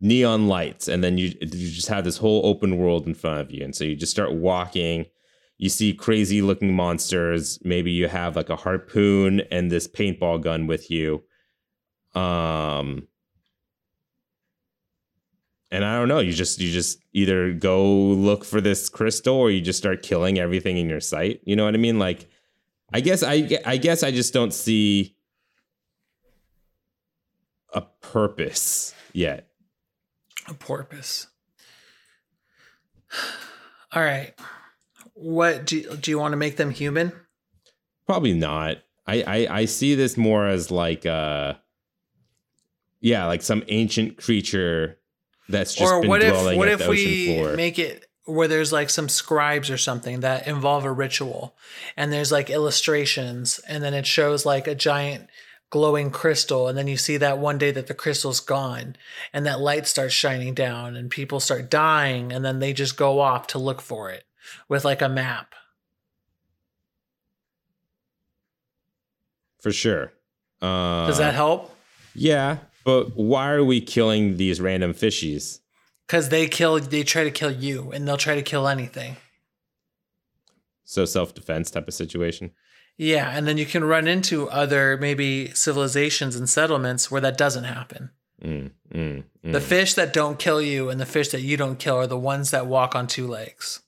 neon 0.00 0.48
lights, 0.48 0.88
and 0.88 1.02
then 1.02 1.18
you 1.18 1.32
you 1.40 1.70
just 1.70 1.88
have 1.88 2.04
this 2.04 2.18
whole 2.18 2.44
open 2.44 2.76
world 2.76 3.06
in 3.06 3.14
front 3.14 3.40
of 3.40 3.50
you, 3.50 3.64
and 3.64 3.74
so 3.74 3.84
you 3.84 3.96
just 3.96 4.12
start 4.12 4.32
walking. 4.32 5.06
You 5.58 5.68
see 5.68 5.94
crazy 5.94 6.42
looking 6.42 6.74
monsters. 6.74 7.60
Maybe 7.62 7.92
you 7.92 8.08
have 8.08 8.34
like 8.34 8.50
a 8.50 8.56
harpoon 8.56 9.42
and 9.52 9.70
this 9.70 9.86
paintball 9.86 10.40
gun 10.42 10.66
with 10.66 10.90
you. 10.90 11.22
Um, 12.14 13.06
and 15.72 15.84
I 15.84 15.98
don't 15.98 16.06
know. 16.06 16.20
You 16.20 16.32
just 16.32 16.60
you 16.60 16.70
just 16.70 16.98
either 17.12 17.52
go 17.52 17.84
look 17.84 18.44
for 18.44 18.60
this 18.60 18.88
crystal 18.88 19.34
or 19.34 19.50
you 19.50 19.60
just 19.60 19.78
start 19.78 20.02
killing 20.02 20.38
everything 20.38 20.76
in 20.76 20.88
your 20.88 21.00
sight. 21.00 21.40
You 21.44 21.56
know 21.56 21.64
what 21.64 21.74
I 21.74 21.78
mean? 21.78 21.98
Like, 21.98 22.28
I 22.92 23.00
guess 23.00 23.24
I 23.24 23.58
I 23.64 23.78
guess 23.78 24.04
I 24.04 24.12
just 24.12 24.32
don't 24.32 24.54
see 24.54 25.16
a 27.72 27.80
purpose 27.80 28.94
yet. 29.12 29.48
a 30.48 30.54
porpoise 30.54 31.28
all 33.92 34.02
right 34.02 34.34
what 35.14 35.64
do 35.64 35.78
you, 35.78 35.96
do 35.96 36.10
you 36.10 36.18
want 36.18 36.32
to 36.32 36.36
make 36.36 36.56
them 36.56 36.70
human 36.70 37.12
Probably 38.06 38.34
not. 38.34 38.78
I 39.06 39.22
I, 39.22 39.60
I 39.60 39.64
see 39.64 39.94
this 39.94 40.16
more 40.16 40.46
as 40.46 40.70
like 40.70 41.06
uh 41.06 41.54
yeah, 43.00 43.26
like 43.26 43.42
some 43.42 43.64
ancient 43.68 44.16
creature 44.16 44.98
that's 45.48 45.74
just 45.74 45.92
or 45.92 46.00
what 46.06 46.22
if 46.22 46.56
what 46.56 46.68
if 46.68 46.86
we 46.88 47.34
floor. 47.36 47.56
make 47.56 47.78
it 47.78 48.06
where 48.24 48.48
there's 48.48 48.72
like 48.72 48.88
some 48.88 49.08
scribes 49.08 49.70
or 49.70 49.76
something 49.76 50.20
that 50.20 50.46
involve 50.46 50.84
a 50.84 50.92
ritual 50.92 51.56
and 51.96 52.12
there's 52.12 52.30
like 52.30 52.50
illustrations 52.50 53.58
and 53.68 53.82
then 53.82 53.94
it 53.94 54.06
shows 54.06 54.46
like 54.46 54.66
a 54.66 54.74
giant 54.74 55.28
glowing 55.70 56.10
crystal 56.10 56.68
and 56.68 56.76
then 56.76 56.86
you 56.86 56.96
see 56.96 57.16
that 57.16 57.38
one 57.38 57.58
day 57.58 57.70
that 57.70 57.86
the 57.86 57.94
crystal's 57.94 58.40
gone 58.40 58.94
and 59.32 59.44
that 59.46 59.60
light 59.60 59.86
starts 59.86 60.14
shining 60.14 60.54
down 60.54 60.94
and 60.94 61.10
people 61.10 61.40
start 61.40 61.70
dying 61.70 62.30
and 62.30 62.44
then 62.44 62.58
they 62.58 62.72
just 62.72 62.96
go 62.96 63.20
off 63.20 63.46
to 63.46 63.58
look 63.58 63.80
for 63.80 64.10
it 64.10 64.24
with 64.68 64.84
like 64.84 65.02
a 65.02 65.08
map 65.08 65.54
For 69.62 69.70
sure. 69.70 70.12
Uh, 70.60 71.06
does 71.06 71.18
that 71.18 71.34
help 71.34 71.74
Yeah, 72.14 72.58
but 72.84 73.16
why 73.16 73.50
are 73.50 73.64
we 73.64 73.80
killing 73.80 74.36
these 74.36 74.60
random 74.60 74.92
fishies? 74.94 75.60
because 76.06 76.28
they 76.28 76.46
kill 76.46 76.78
they 76.78 77.02
try 77.02 77.24
to 77.24 77.30
kill 77.30 77.50
you 77.50 77.90
and 77.92 78.06
they'll 78.06 78.16
try 78.16 78.34
to 78.34 78.42
kill 78.42 78.68
anything 78.68 79.16
So 80.84 81.04
self 81.04 81.34
defense 81.34 81.70
type 81.70 81.88
of 81.88 81.94
situation. 81.94 82.50
yeah 82.98 83.30
and 83.36 83.46
then 83.46 83.56
you 83.58 83.64
can 83.66 83.84
run 83.84 84.06
into 84.06 84.48
other 84.50 84.96
maybe 84.98 85.48
civilizations 85.54 86.36
and 86.36 86.48
settlements 86.48 87.10
where 87.10 87.20
that 87.20 87.38
doesn't 87.38 87.64
happen 87.64 88.10
Mm, 88.44 88.72
mm, 88.92 89.22
mm. 89.44 89.52
The 89.52 89.60
fish 89.60 89.94
that 89.94 90.12
don't 90.12 90.36
kill 90.36 90.60
you 90.60 90.90
and 90.90 91.00
the 91.00 91.06
fish 91.06 91.28
that 91.28 91.42
you 91.42 91.56
don't 91.56 91.78
kill 91.78 91.94
are 91.94 92.08
the 92.08 92.18
ones 92.18 92.50
that 92.50 92.66
walk 92.66 92.96
on 92.96 93.06
two 93.06 93.28
legs. 93.28 93.80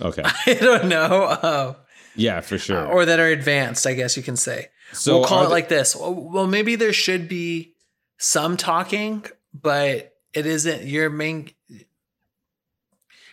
okay. 0.00 0.22
I 0.46 0.54
don't 0.54 0.86
know. 0.86 1.24
Uh, 1.24 1.74
Yeah, 2.14 2.40
for 2.40 2.56
sure. 2.56 2.86
or 2.86 3.04
that 3.04 3.18
are 3.18 3.26
advanced, 3.26 3.84
I 3.84 3.94
guess 3.94 4.16
you 4.16 4.22
can 4.22 4.36
say. 4.36 4.68
so 4.92 5.18
we'll 5.18 5.26
call 5.26 5.42
it 5.42 5.50
like 5.50 5.68
this. 5.68 5.96
Well, 5.96 6.46
maybe 6.46 6.76
there 6.76 6.92
should 6.92 7.26
be 7.28 7.71
some 8.22 8.56
talking, 8.56 9.24
but 9.52 10.16
it 10.32 10.46
isn't 10.46 10.84
your 10.84 11.10
main. 11.10 11.50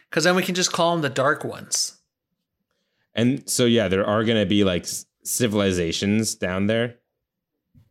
Because 0.10 0.24
then 0.24 0.36
we 0.36 0.42
can 0.44 0.56
just 0.56 0.72
call 0.74 0.94
them 0.94 1.02
the 1.02 1.10
dark 1.10 1.44
ones. 1.44 1.98
and 3.14 3.48
so 3.48 3.66
yeah, 3.66 3.88
there 3.88 4.06
are 4.06 4.24
going 4.24 4.40
to 4.40 4.46
be 4.46 4.64
like 4.64 4.86
civilizations 5.24 6.34
down 6.36 6.66
there 6.68 6.96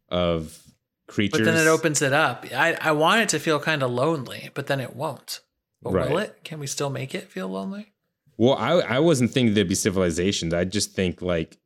of 0.08 0.60
creatures. 1.06 1.38
But 1.40 1.44
then 1.44 1.66
it 1.66 1.68
opens 1.70 2.02
it 2.02 2.12
up. 2.12 2.46
I, 2.54 2.76
I 2.80 2.92
want 2.92 3.20
it 3.22 3.28
to 3.30 3.38
feel 3.38 3.60
kind 3.60 3.82
of 3.82 3.90
lonely, 3.90 4.50
but 4.54 4.66
then 4.66 4.80
it 4.80 4.96
won't. 4.96 5.40
But 5.80 5.92
will 5.92 6.18
it? 6.18 6.40
Can 6.42 6.58
we 6.58 6.66
still 6.66 6.90
make 6.90 7.14
it 7.14 7.24
feel 7.28 7.46
lonely? 7.48 7.92
Well, 8.36 8.54
I 8.54 8.72
I 8.80 8.98
wasn't 8.98 9.30
thinking 9.30 9.54
there'd 9.54 9.68
be 9.68 9.76
civilizations. 9.76 10.52
I 10.52 10.64
just 10.64 10.92
think 10.92 11.22
like 11.22 11.56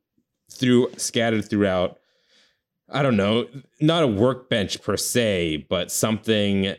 through 0.51 0.91
scattered 0.97 1.49
throughout. 1.49 1.97
I 2.93 3.01
don't 3.01 3.17
know, 3.17 3.47
not 3.81 4.03
a 4.03 4.07
workbench 4.07 4.81
per 4.81 4.95
se, 4.95 5.65
but 5.67 5.91
something 5.91 6.75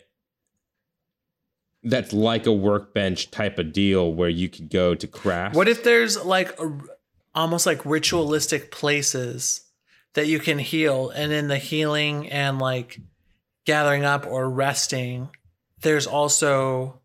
that's 1.83 2.12
like 2.12 2.47
a 2.47 2.52
workbench 2.52 3.30
type 3.30 3.59
of 3.59 3.73
deal 3.73 4.12
where 4.14 4.28
you 4.28 4.49
could 4.49 4.71
go 4.71 4.94
to 4.94 5.06
craft. 5.06 5.56
What 5.56 5.68
if 5.68 5.83
there's 5.85 6.25
like 6.25 6.59
a, 6.59 6.78
almost 7.35 7.66
like 7.66 7.85
ritualistic 7.85 8.71
places 8.71 9.62
that 10.14 10.28
you 10.28 10.38
can 10.38 10.61
heal, 10.61 11.11
and 11.11 11.33
in 11.33 11.49
the 11.49 11.59
healing 11.59 12.30
and 12.30 12.61
like 12.61 13.00
gathering 13.64 14.04
up 14.04 14.26
or 14.26 14.49
resting, 14.49 15.28
there's 15.80 16.06
also 16.06 17.00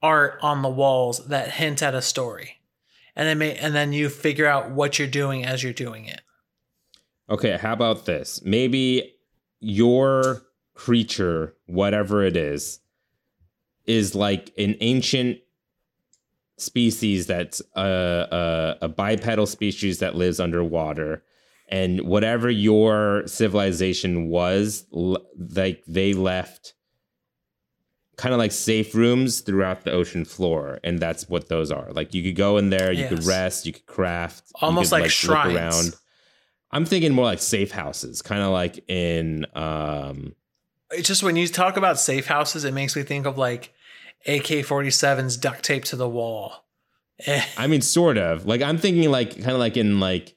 art 0.00 0.38
on 0.40 0.62
the 0.62 0.68
walls 0.68 1.26
that 1.26 1.50
hint 1.50 1.82
at 1.82 1.94
a 1.94 2.02
story. 2.02 2.60
And 3.14 3.28
then 3.28 3.38
may, 3.38 3.56
and 3.56 3.74
then 3.74 3.92
you 3.92 4.08
figure 4.08 4.46
out 4.46 4.70
what 4.70 4.98
you're 4.98 5.08
doing 5.08 5.44
as 5.44 5.62
you're 5.62 5.72
doing 5.72 6.06
it. 6.06 6.20
Okay, 7.32 7.56
how 7.56 7.72
about 7.72 8.04
this? 8.04 8.42
Maybe 8.44 9.14
your 9.58 10.42
creature, 10.74 11.56
whatever 11.64 12.22
it 12.22 12.36
is, 12.36 12.80
is 13.86 14.14
like 14.14 14.52
an 14.58 14.76
ancient 14.80 15.38
species 16.58 17.26
that's 17.26 17.62
a, 17.74 17.80
a, 17.80 18.76
a 18.82 18.88
bipedal 18.88 19.46
species 19.46 20.00
that 20.00 20.14
lives 20.14 20.40
underwater. 20.40 21.24
And 21.70 22.02
whatever 22.02 22.50
your 22.50 23.22
civilization 23.26 24.28
was 24.28 24.84
like 24.90 25.82
they 25.86 26.12
left 26.12 26.74
kind 28.16 28.34
of 28.34 28.38
like 28.38 28.52
safe 28.52 28.94
rooms 28.94 29.40
throughout 29.40 29.84
the 29.84 29.90
ocean 29.90 30.26
floor. 30.26 30.80
And 30.84 31.00
that's 31.00 31.30
what 31.30 31.48
those 31.48 31.72
are. 31.72 31.90
Like 31.92 32.12
you 32.12 32.22
could 32.22 32.36
go 32.36 32.58
in 32.58 32.68
there 32.68 32.92
you 32.92 33.08
could 33.08 33.24
rest 33.24 33.64
you 33.64 33.72
could 33.72 33.86
craft 33.86 34.52
you 34.60 34.66
Almost 34.66 34.92
could, 34.92 35.00
like 35.00 35.10
shrines. 35.10 35.96
I'm 36.72 36.84
thinking 36.84 37.12
more 37.12 37.24
like 37.24 37.38
safe 37.40 37.70
houses 37.70 38.22
kind 38.22 38.42
of 38.42 38.50
like 38.50 38.82
in 38.88 39.46
um 39.54 40.34
It's 40.90 41.08
just 41.08 41.22
when 41.22 41.36
you 41.36 41.48
talk 41.48 41.76
about 41.76 41.98
safe 41.98 42.26
houses, 42.26 42.64
it 42.64 42.74
makes 42.74 42.94
me 42.96 43.02
think 43.02 43.24
of 43.26 43.38
like 43.38 43.72
AK 44.26 44.64
47s 44.66 45.40
duct 45.40 45.62
taped 45.64 45.86
to 45.88 45.96
the 45.96 46.08
wall. 46.08 46.66
I 47.56 47.66
mean, 47.66 47.80
sort 47.80 48.18
of. 48.18 48.44
Like 48.44 48.60
I'm 48.62 48.76
thinking, 48.78 49.10
like 49.10 49.30
kind 49.36 49.52
of 49.52 49.58
like 49.58 49.76
in 49.78 50.00
like, 50.00 50.36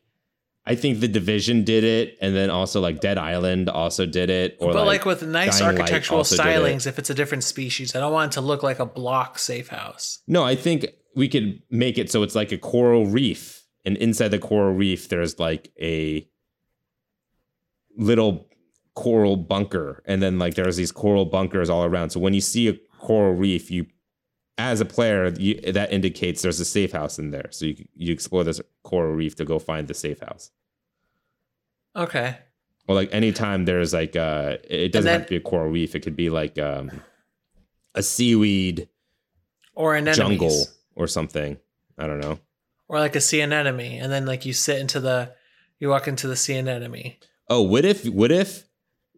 I 0.66 0.76
think 0.76 1.00
the 1.02 1.08
division 1.10 1.64
did 1.66 1.84
it, 1.84 2.18
and 2.22 2.34
then 2.36 2.50
also 2.50 2.80
like 2.80 3.02
Dead 3.02 3.18
Island 3.18 3.70
also 3.70 4.06
did 4.06 4.30
it. 4.30 4.58
Or 4.62 4.72
but 4.72 4.86
like, 4.86 5.06
with 5.06 5.22
nice 5.24 5.60
Dying 5.60 5.78
architectural 5.78 6.24
did 6.24 6.34
it. 6.34 6.40
stylings, 6.40 6.88
if 6.88 6.98
it's 6.98 7.10
a 7.10 7.14
different 7.14 7.44
species, 7.44 7.96
I 7.96 8.00
don't 8.00 8.14
want 8.14 8.32
it 8.32 8.36
to 8.36 8.42
look 8.42 8.64
like 8.64 8.80
a 8.80 8.86
block 8.86 9.38
safe 9.38 9.68
house. 9.68 10.20
no, 10.26 10.44
I 10.44 10.56
think 10.56 10.88
we 11.16 11.28
could 11.28 11.62
make 11.70 11.98
it 11.98 12.10
so 12.12 12.24
it's 12.24 12.34
like 12.36 12.52
a 12.52 12.58
coral 12.58 13.06
reef, 13.08 13.65
and 13.86 13.98
inside 13.98 14.30
the 14.30 14.40
coral 14.40 14.74
reef 14.74 15.10
there's 15.10 15.40
like 15.40 15.72
a 15.82 16.28
little 17.98 18.48
coral 18.96 19.36
bunker, 19.38 20.02
and 20.06 20.22
then 20.22 20.40
like 20.40 20.56
there's 20.56 20.78
these 20.78 20.92
coral 20.92 21.26
bunkers 21.26 21.70
all 21.70 21.84
around. 21.84 22.10
So 22.12 22.20
when 22.20 22.34
you 22.34 22.42
see 22.42 22.68
a 22.68 22.74
coral 23.00 23.34
reef, 23.34 23.70
you 23.72 23.88
as 24.58 24.80
a 24.80 24.86
player, 24.86 25.28
you, 25.38 25.60
that 25.74 25.92
indicates 25.92 26.42
there's 26.42 26.60
a 26.62 26.66
safe 26.66 26.94
house 26.94 27.20
in 27.20 27.32
there. 27.32 27.50
So 27.52 27.66
you 27.66 27.86
you 27.96 28.14
explore 28.14 28.44
this 28.44 28.62
coral 28.84 29.14
reef 29.14 29.36
to 29.36 29.46
go 29.46 29.60
find 29.60 29.88
the 29.88 29.94
safe 29.94 30.20
house. 30.22 30.52
Okay. 31.96 32.38
or 32.88 32.96
like 32.96 33.10
anytime 33.14 33.64
there's 33.66 33.94
like 33.94 34.16
uh 34.18 34.58
it 34.70 34.92
doesn't 34.92 35.06
then- 35.06 35.20
have 35.22 35.28
to 35.28 35.32
be 35.32 35.36
a 35.38 35.40
coral 35.42 35.72
reef 35.72 35.96
it 35.96 36.02
could 36.02 36.16
be 36.16 36.30
like 36.30 36.60
um 36.60 36.92
a 37.96 38.04
seaweed 38.04 38.90
Or 39.74 39.96
an 39.96 40.12
jungle 40.14 40.66
or 40.96 41.08
something 41.08 41.58
i 41.98 42.06
don't 42.06 42.20
know 42.20 42.38
Or 42.88 43.00
like 43.00 43.16
a 43.16 43.22
sea 43.22 43.42
anemone. 43.42 44.00
And 44.00 44.12
then 44.12 44.26
like 44.26 44.46
you 44.46 44.54
sit 44.54 44.80
into 44.80 45.00
the, 45.00 45.34
you 45.80 45.90
walk 45.90 46.08
into 46.08 46.28
the 46.28 46.36
sea 46.36 46.56
anemone. 46.56 47.14
oh 47.50 47.62
what 47.62 47.86
if 47.86 48.06
what 48.08 48.32
if 48.32 48.64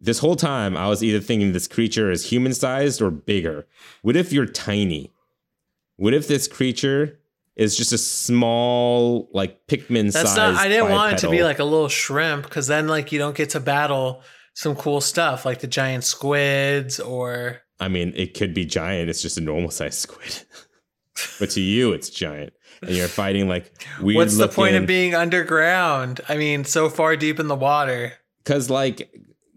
this 0.00 0.18
whole 0.18 0.36
time 0.36 0.76
i 0.76 0.86
was 0.88 1.02
either 1.02 1.20
thinking 1.20 1.52
this 1.52 1.66
creature 1.68 2.10
is 2.10 2.26
human 2.30 2.52
sized 2.52 3.00
or 3.00 3.10
bigger 3.10 3.66
what 4.02 4.16
if 4.16 4.32
you're 4.32 4.46
tiny 4.46 5.12
what 5.96 6.12
if 6.14 6.28
this 6.28 6.46
creature 6.46 7.18
is 7.56 7.76
just 7.76 7.92
a 7.92 7.98
small 7.98 9.28
like 9.32 9.66
pikmin 9.66 10.12
That's 10.12 10.34
size 10.34 10.54
not, 10.54 10.56
I 10.56 10.68
didn't 10.68 10.90
want 10.90 11.14
it 11.14 11.18
to 11.20 11.30
be 11.30 11.42
like 11.42 11.58
a 11.58 11.64
little 11.64 11.88
shrimp 11.88 12.44
because 12.44 12.66
then 12.66 12.86
like 12.86 13.12
you 13.12 13.18
don't 13.18 13.36
get 13.36 13.50
to 13.50 13.60
battle 13.60 14.22
some 14.54 14.74
cool 14.76 15.00
stuff 15.00 15.44
like 15.44 15.60
the 15.60 15.66
giant 15.66 16.04
squids 16.04 17.00
or 17.00 17.60
i 17.80 17.88
mean 17.88 18.12
it 18.16 18.34
could 18.34 18.52
be 18.54 18.64
giant 18.64 19.08
it's 19.08 19.22
just 19.22 19.38
a 19.38 19.40
normal 19.40 19.70
sized 19.70 19.98
squid 19.98 20.42
but 21.40 21.50
to 21.50 21.60
you 21.60 21.92
it's 21.92 22.10
giant 22.10 22.52
and 22.82 22.90
you're 22.90 23.08
fighting 23.08 23.48
like 23.48 23.72
weird 24.00 24.16
what's 24.16 24.36
the 24.36 24.48
point 24.48 24.76
of 24.76 24.86
being 24.86 25.14
underground? 25.14 26.20
I 26.28 26.36
mean, 26.36 26.64
so 26.64 26.88
far 26.88 27.16
deep 27.16 27.40
in 27.40 27.48
the 27.48 27.56
water. 27.56 28.12
Cause 28.44 28.70
like, 28.70 29.12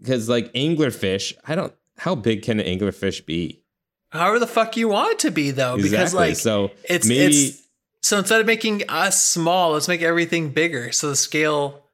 cause 0.06 0.28
like 0.28 0.52
anglerfish, 0.52 1.34
I 1.46 1.54
don't. 1.54 1.72
How 1.98 2.14
big 2.14 2.42
can 2.42 2.58
an 2.58 2.66
anglerfish 2.66 3.24
be? 3.24 3.62
However 4.10 4.38
the 4.38 4.46
fuck 4.46 4.76
you 4.76 4.88
want 4.88 5.12
it 5.12 5.18
to 5.20 5.30
be 5.30 5.50
though, 5.50 5.76
because 5.76 6.12
like 6.12 6.36
so 6.36 6.70
it's 6.84 7.06
maybe 7.06 7.34
it's 7.34 7.62
so 8.02 8.18
instead 8.18 8.40
of 8.40 8.46
making 8.46 8.82
us 8.88 9.22
small, 9.22 9.72
let's 9.72 9.88
make 9.88 10.02
everything 10.02 10.50
bigger. 10.50 10.92
So 10.92 11.08
the 11.08 11.16
scale 11.16 11.84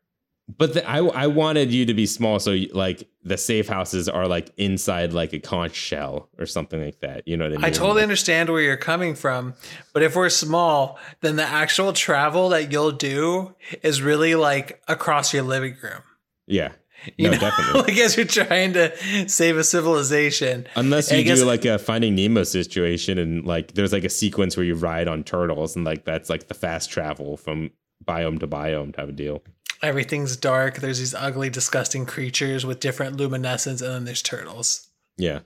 But 0.57 0.75
the, 0.75 0.89
I 0.89 0.99
I 0.99 1.27
wanted 1.27 1.73
you 1.73 1.85
to 1.87 1.95
be 1.95 2.07
small, 2.07 2.39
so 2.39 2.53
you, 2.53 2.71
like 2.73 3.07
the 3.23 3.37
safe 3.37 3.69
houses 3.69 4.09
are 4.09 4.27
like 4.27 4.51
inside 4.57 5.13
like 5.13 5.35
a 5.35 5.39
conch 5.39 5.75
shell 5.75 6.31
or 6.39 6.47
something 6.47 6.83
like 6.83 7.01
that. 7.01 7.29
You 7.29 7.37
know 7.37 7.45
what 7.45 7.53
I 7.53 7.57
mean? 7.57 7.65
I 7.65 7.71
totally 7.71 8.03
understand 8.03 8.49
where 8.49 8.63
you're 8.63 8.79
coming 8.79 9.15
from, 9.15 9.55
but 9.93 10.03
if 10.03 10.17
we're 10.17 10.31
small, 10.31 10.99
then 11.21 11.37
the 11.37 11.45
actual 11.45 11.93
travel 11.93 12.49
that 12.51 12.73
you'll 12.73 12.93
do 12.93 13.55
is 13.83 14.01
really 14.01 14.35
like 14.35 14.83
across 14.89 15.35
your 15.35 15.43
living 15.43 15.77
room. 15.83 16.03
Yeah. 16.47 16.73
You 17.17 17.27
no, 17.29 17.35
know, 17.35 17.41
definitely. 17.41 17.81
like 17.95 17.99
as 17.99 18.17
you're 18.17 18.27
trying 18.27 18.73
to 18.73 19.29
save 19.29 19.57
a 19.57 19.63
civilization. 19.65 20.67
Unless 20.75 21.13
I 21.13 21.17
you 21.17 21.25
guess- 21.25 21.41
do 21.41 21.45
like 21.45 21.65
a 21.65 21.79
Finding 21.79 22.15
Nemo 22.15 22.43
situation, 22.43 23.19
and 23.19 23.45
like 23.45 23.75
there's 23.75 23.93
like 23.93 24.05
a 24.05 24.11
sequence 24.11 24.57
where 24.57 24.65
you 24.65 24.75
ride 24.75 25.09
on 25.09 25.25
turtles, 25.25 25.77
and 25.77 25.85
like 25.85 26.05
that's 26.05 26.31
like 26.31 26.49
the 26.49 26.55
fast 26.55 26.91
travel 26.91 27.37
from 27.37 27.71
biome 28.05 28.41
to 28.41 28.49
biome 28.49 28.95
type 28.95 29.09
of 29.09 29.17
deal. 29.17 29.43
Everything's 29.83 30.37
dark. 30.37 30.77
There's 30.77 30.99
these 30.99 31.15
ugly, 31.15 31.51
disgusting 31.51 32.05
creatures 32.05 32.67
with 32.67 32.81
different 32.81 33.17
luminescence, 33.17 33.81
and 33.81 33.93
then 33.93 34.05
there's 34.05 34.23
turtles. 34.23 34.89
Yeah, 35.17 35.41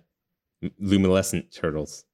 luminescent 0.78 1.52
turtles. 1.52 2.04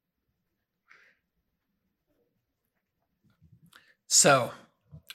So, 4.07 4.53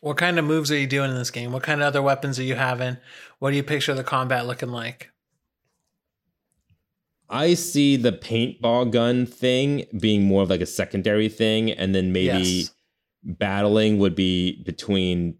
what 0.01 0.17
kind 0.17 0.37
of 0.37 0.45
moves 0.45 0.71
are 0.71 0.77
you 0.77 0.87
doing 0.87 1.09
in 1.11 1.17
this 1.17 1.31
game? 1.31 1.51
What 1.51 1.63
kind 1.63 1.81
of 1.81 1.87
other 1.87 2.01
weapons 2.01 2.39
are 2.39 2.43
you 2.43 2.55
having? 2.55 2.97
What 3.39 3.51
do 3.51 3.57
you 3.57 3.63
picture 3.63 3.93
the 3.93 4.03
combat 4.03 4.45
looking 4.45 4.69
like? 4.69 5.09
I 7.29 7.55
see 7.55 7.95
the 7.95 8.11
paintball 8.11 8.91
gun 8.91 9.25
thing 9.25 9.85
being 9.99 10.23
more 10.23 10.43
of 10.43 10.49
like 10.49 10.61
a 10.61 10.65
secondary 10.67 11.29
thing, 11.29 11.71
and 11.71 11.95
then 11.95 12.11
maybe 12.11 12.27
Yes. 12.43 12.71
battling 13.23 13.97
would 13.97 14.13
be 14.13 14.61
between 14.63 15.37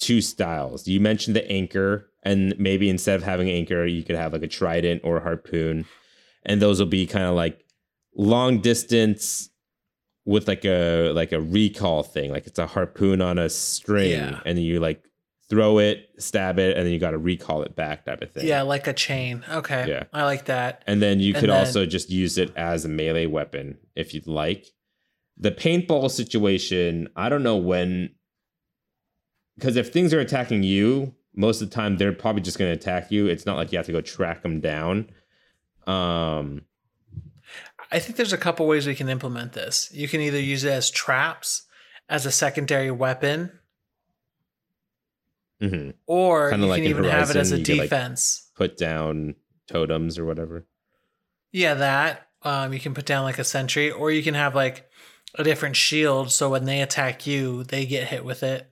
two 0.00 0.20
styles. 0.20 0.86
You 0.86 1.00
mentioned 1.00 1.36
the 1.36 1.50
anchor, 1.50 2.10
and 2.22 2.54
maybe 2.58 2.88
instead 2.88 3.16
of 3.16 3.22
having 3.22 3.48
anchor, 3.48 3.84
you 3.86 4.02
could 4.02 4.16
have 4.16 4.32
like 4.32 4.42
a 4.42 4.48
trident 4.48 5.02
or 5.04 5.18
a 5.18 5.22
harpoon, 5.22 5.84
and 6.44 6.60
those 6.60 6.78
will 6.78 6.86
be 6.86 7.06
kind 7.06 7.24
of 7.24 7.34
like 7.34 7.64
long 8.14 8.60
distance 8.60 9.50
with 10.24 10.48
like 10.48 10.64
a 10.64 11.12
like 11.12 11.32
a 11.32 11.40
recall 11.40 12.02
thing. 12.02 12.30
Like 12.30 12.46
it's 12.46 12.58
a 12.58 12.66
harpoon 12.66 13.20
on 13.20 13.38
a 13.38 13.48
string, 13.48 14.10
Yeah. 14.10 14.40
and 14.44 14.58
then 14.58 14.64
you 14.64 14.80
like 14.80 15.02
throw 15.48 15.78
it, 15.78 16.08
stab 16.18 16.58
it, 16.58 16.76
and 16.76 16.84
then 16.84 16.92
you 16.92 16.98
got 16.98 17.12
to 17.12 17.18
recall 17.18 17.62
it 17.62 17.76
back, 17.76 18.04
type 18.04 18.20
of 18.20 18.32
thing. 18.32 18.46
Yeah, 18.48 18.62
like 18.62 18.88
a 18.88 18.92
chain. 18.92 19.44
Okay. 19.48 19.86
Yeah. 19.88 20.02
I 20.12 20.24
like 20.24 20.46
that. 20.46 20.82
And 20.88 21.00
then 21.00 21.20
you 21.20 21.34
And 21.34 21.40
could 21.40 21.50
then- 21.50 21.58
also 21.58 21.86
just 21.86 22.10
use 22.10 22.36
it 22.36 22.52
as 22.56 22.84
a 22.84 22.88
melee 22.88 23.26
weapon 23.26 23.78
if 23.94 24.12
you'd 24.12 24.26
like. 24.26 24.66
The 25.38 25.52
paintball 25.52 26.10
situation, 26.10 27.08
I 27.14 27.28
don't 27.28 27.42
know 27.44 27.56
when. 27.58 28.10
Because 29.56 29.76
if 29.76 29.92
things 29.92 30.12
are 30.12 30.20
attacking 30.20 30.62
you, 30.62 31.14
most 31.34 31.60
of 31.60 31.68
the 31.70 31.74
time 31.74 31.96
they're 31.96 32.12
probably 32.12 32.42
just 32.42 32.58
going 32.58 32.70
to 32.70 32.76
attack 32.76 33.10
you. 33.10 33.26
It's 33.26 33.46
not 33.46 33.56
like 33.56 33.72
you 33.72 33.78
have 33.78 33.86
to 33.86 33.92
go 33.92 34.00
track 34.00 34.42
them 34.42 34.60
down. 34.60 35.10
Um, 35.86 36.62
I 37.92 37.98
think 37.98 38.16
there's 38.16 38.32
a 38.32 38.38
couple 38.38 38.66
ways 38.66 38.86
we 38.86 38.94
can 38.94 39.08
implement 39.08 39.52
this. 39.52 39.90
You 39.92 40.08
can 40.08 40.20
either 40.20 40.40
use 40.40 40.64
it 40.64 40.72
as 40.72 40.90
traps, 40.90 41.62
as 42.08 42.26
a 42.26 42.32
secondary 42.32 42.90
weapon, 42.90 43.52
mhm. 45.62 45.94
or 46.06 46.50
Kinda 46.50 46.66
you 46.66 46.70
like 46.70 46.82
can 46.82 46.90
even 46.90 47.04
have 47.04 47.30
it 47.30 47.36
as 47.36 47.52
a 47.52 47.56
Horizon, 47.56 47.64
could, 47.64 47.78
like- 47.78 47.90
defense. 47.90 48.50
Put 48.56 48.76
down 48.76 49.34
totems 49.68 50.18
or 50.18 50.24
whatever. 50.24 50.66
Yeah, 51.52 51.74
that. 51.74 52.28
Um, 52.42 52.72
you 52.72 52.80
can 52.80 52.94
put 52.94 53.06
down 53.06 53.24
like 53.24 53.38
a 53.38 53.44
sentry, 53.44 53.90
or 53.90 54.10
you 54.10 54.22
can 54.22 54.34
have 54.34 54.54
like 54.54 54.88
a 55.34 55.44
different 55.44 55.76
shield, 55.76 56.32
so 56.32 56.50
when 56.50 56.64
they 56.64 56.80
attack 56.80 57.26
you, 57.26 57.64
they 57.64 57.86
get 57.86 58.08
hit 58.08 58.24
with 58.24 58.42
it. 58.42 58.70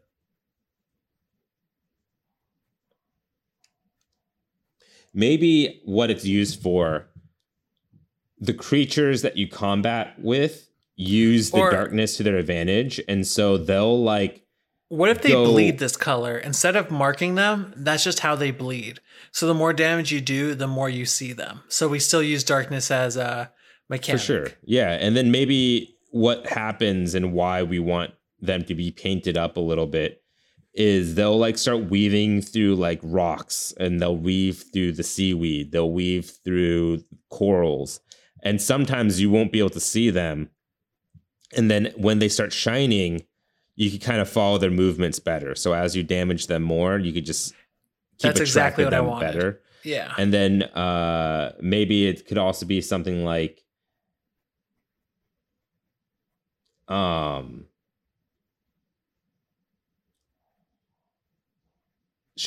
Maybe 5.14 5.80
what 5.84 6.10
it's 6.10 6.24
used 6.24 6.60
for 6.60 7.06
the 8.38 8.52
creatures 8.54 9.22
that 9.22 9.36
you 9.36 9.48
combat 9.48 10.14
with 10.18 10.68
use 10.96 11.50
the 11.50 11.58
Or- 11.58 11.70
darkness 11.70 12.16
to 12.18 12.22
their 12.22 12.36
advantage 12.36 13.00
and 13.08 13.26
so 13.26 13.56
they'll 13.56 14.02
like 14.02 14.42
What 14.88 15.08
if 15.08 15.22
they 15.22 15.30
Go- 15.30 15.46
bleed 15.46 15.78
this 15.78 15.96
color? 15.96 16.36
Instead 16.38 16.76
of 16.76 16.90
marking 16.90 17.34
them, 17.36 17.72
that's 17.76 18.04
just 18.04 18.20
how 18.20 18.36
they 18.36 18.50
bleed. 18.52 19.00
So 19.32 19.46
the 19.46 19.54
more 19.54 19.72
damage 19.72 20.12
you 20.12 20.20
do, 20.20 20.54
the 20.54 20.68
more 20.68 20.88
you 20.90 21.04
see 21.06 21.32
them. 21.32 21.62
So 21.68 21.88
we 21.88 21.98
still 21.98 22.22
use 22.22 22.44
darkness 22.44 22.90
as 22.90 23.16
a 23.16 23.50
mechanic. 23.88 24.20
for 24.20 24.26
sure 24.26 24.46
yeah 24.64 24.92
and 24.92 25.14
then 25.16 25.30
maybe 25.30 25.94
what 26.10 26.46
happens 26.46 27.14
and 27.14 27.32
why 27.34 27.62
we 27.62 27.78
want 27.78 28.12
them 28.40 28.64
to 28.64 28.74
be 28.74 28.90
painted 28.90 29.36
up 29.36 29.56
a 29.56 29.60
little 29.60 29.86
bit 29.86 30.22
is 30.74 31.14
they'll 31.14 31.38
like 31.38 31.56
start 31.56 31.88
weaving 31.88 32.42
through 32.42 32.74
like 32.74 33.00
rocks 33.02 33.72
and 33.78 34.00
they'll 34.00 34.16
weave 34.16 34.64
through 34.72 34.92
the 34.92 35.02
seaweed, 35.04 35.70
they'll 35.72 35.90
weave 35.92 36.32
through 36.44 37.02
corals, 37.30 38.00
and 38.42 38.60
sometimes 38.60 39.20
you 39.20 39.30
won't 39.30 39.52
be 39.52 39.60
able 39.60 39.70
to 39.70 39.80
see 39.80 40.10
them. 40.10 40.50
And 41.56 41.70
then 41.70 41.92
when 41.96 42.18
they 42.18 42.28
start 42.28 42.52
shining, 42.52 43.24
you 43.76 43.90
can 43.90 44.00
kind 44.00 44.20
of 44.20 44.28
follow 44.28 44.58
their 44.58 44.70
movements 44.70 45.18
better. 45.20 45.54
So 45.54 45.72
as 45.72 45.94
you 45.94 46.02
damage 46.02 46.48
them 46.48 46.62
more, 46.62 46.98
you 46.98 47.12
could 47.12 47.24
just 47.26 47.52
keep 48.18 48.30
That's 48.30 48.40
exactly 48.40 48.84
what 48.84 48.94
I 48.94 48.98
them 48.98 49.06
wanted. 49.06 49.26
better. 49.26 49.60
Yeah. 49.84 50.12
And 50.18 50.32
then 50.32 50.62
uh 50.62 51.52
maybe 51.60 52.06
it 52.06 52.26
could 52.26 52.38
also 52.38 52.66
be 52.66 52.80
something 52.80 53.24
like 53.24 53.62
um 56.88 57.66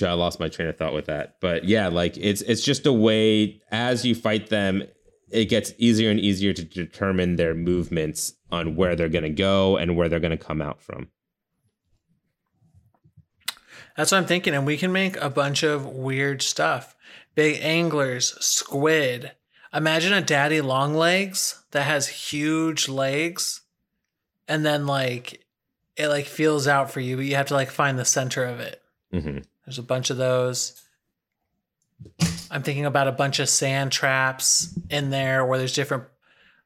I 0.06 0.14
lost 0.14 0.40
my 0.40 0.50
train 0.50 0.68
of 0.68 0.78
thought 0.78 0.94
with 0.94 1.06
that. 1.06 1.38
But 1.42 1.66
yeah, 1.66 1.88
like 1.88 2.18
it's 2.18 2.42
it's 2.42 2.64
just 2.64 2.86
a 2.86 2.94
way 2.94 3.62
as 3.72 4.06
you 4.06 4.14
fight 4.16 4.50
them, 4.50 4.84
it 5.30 5.46
gets 5.46 5.74
easier 5.78 6.12
and 6.12 6.20
easier 6.20 6.54
to 6.54 6.64
determine 6.64 7.36
their 7.36 7.54
movements 7.54 8.34
on 8.52 8.76
where 8.76 8.96
they're 8.96 9.10
gonna 9.10 9.30
go 9.30 9.78
and 9.78 9.96
where 9.96 10.10
they're 10.10 10.20
gonna 10.20 10.38
come 10.38 10.62
out 10.62 10.82
from. 10.82 11.10
That's 13.96 14.12
what 14.12 14.20
I'm 14.20 14.26
thinking. 14.26 14.54
And 14.54 14.66
we 14.66 14.78
can 14.78 14.92
make 14.92 15.18
a 15.18 15.30
bunch 15.30 15.64
of 15.64 15.86
weird 15.86 16.44
stuff. 16.44 16.96
Big 17.34 17.60
anglers, 17.62 18.36
squid. 18.46 19.32
Imagine 19.74 20.14
a 20.14 20.22
daddy 20.22 20.62
long 20.62 20.94
legs 20.94 21.64
that 21.72 21.84
has 21.84 22.08
huge 22.08 22.88
legs. 22.88 23.62
And 24.48 24.66
then 24.66 24.86
like 24.86 25.44
it 25.98 26.08
like 26.10 26.26
feels 26.28 26.68
out 26.68 26.92
for 26.92 27.00
you, 27.00 27.18
but 27.18 27.26
you 27.26 27.36
have 27.36 27.48
to 27.48 27.56
like 27.56 27.72
find 27.72 27.98
the 27.98 28.06
center 28.06 28.46
of 28.46 28.60
it. 28.60 28.82
hmm 29.12 29.40
There's 29.68 29.78
a 29.80 29.84
bunch 29.84 30.10
of 30.10 30.16
those. 30.16 30.82
I'm 32.50 32.64
thinking 32.64 32.86
about 32.86 33.10
a 33.10 33.12
bunch 33.12 33.40
of 33.40 33.50
sand 33.50 33.92
traps 33.92 34.74
in 34.90 35.10
there 35.10 35.46
where 35.46 35.60
there's 35.60 35.74
different 35.74 36.06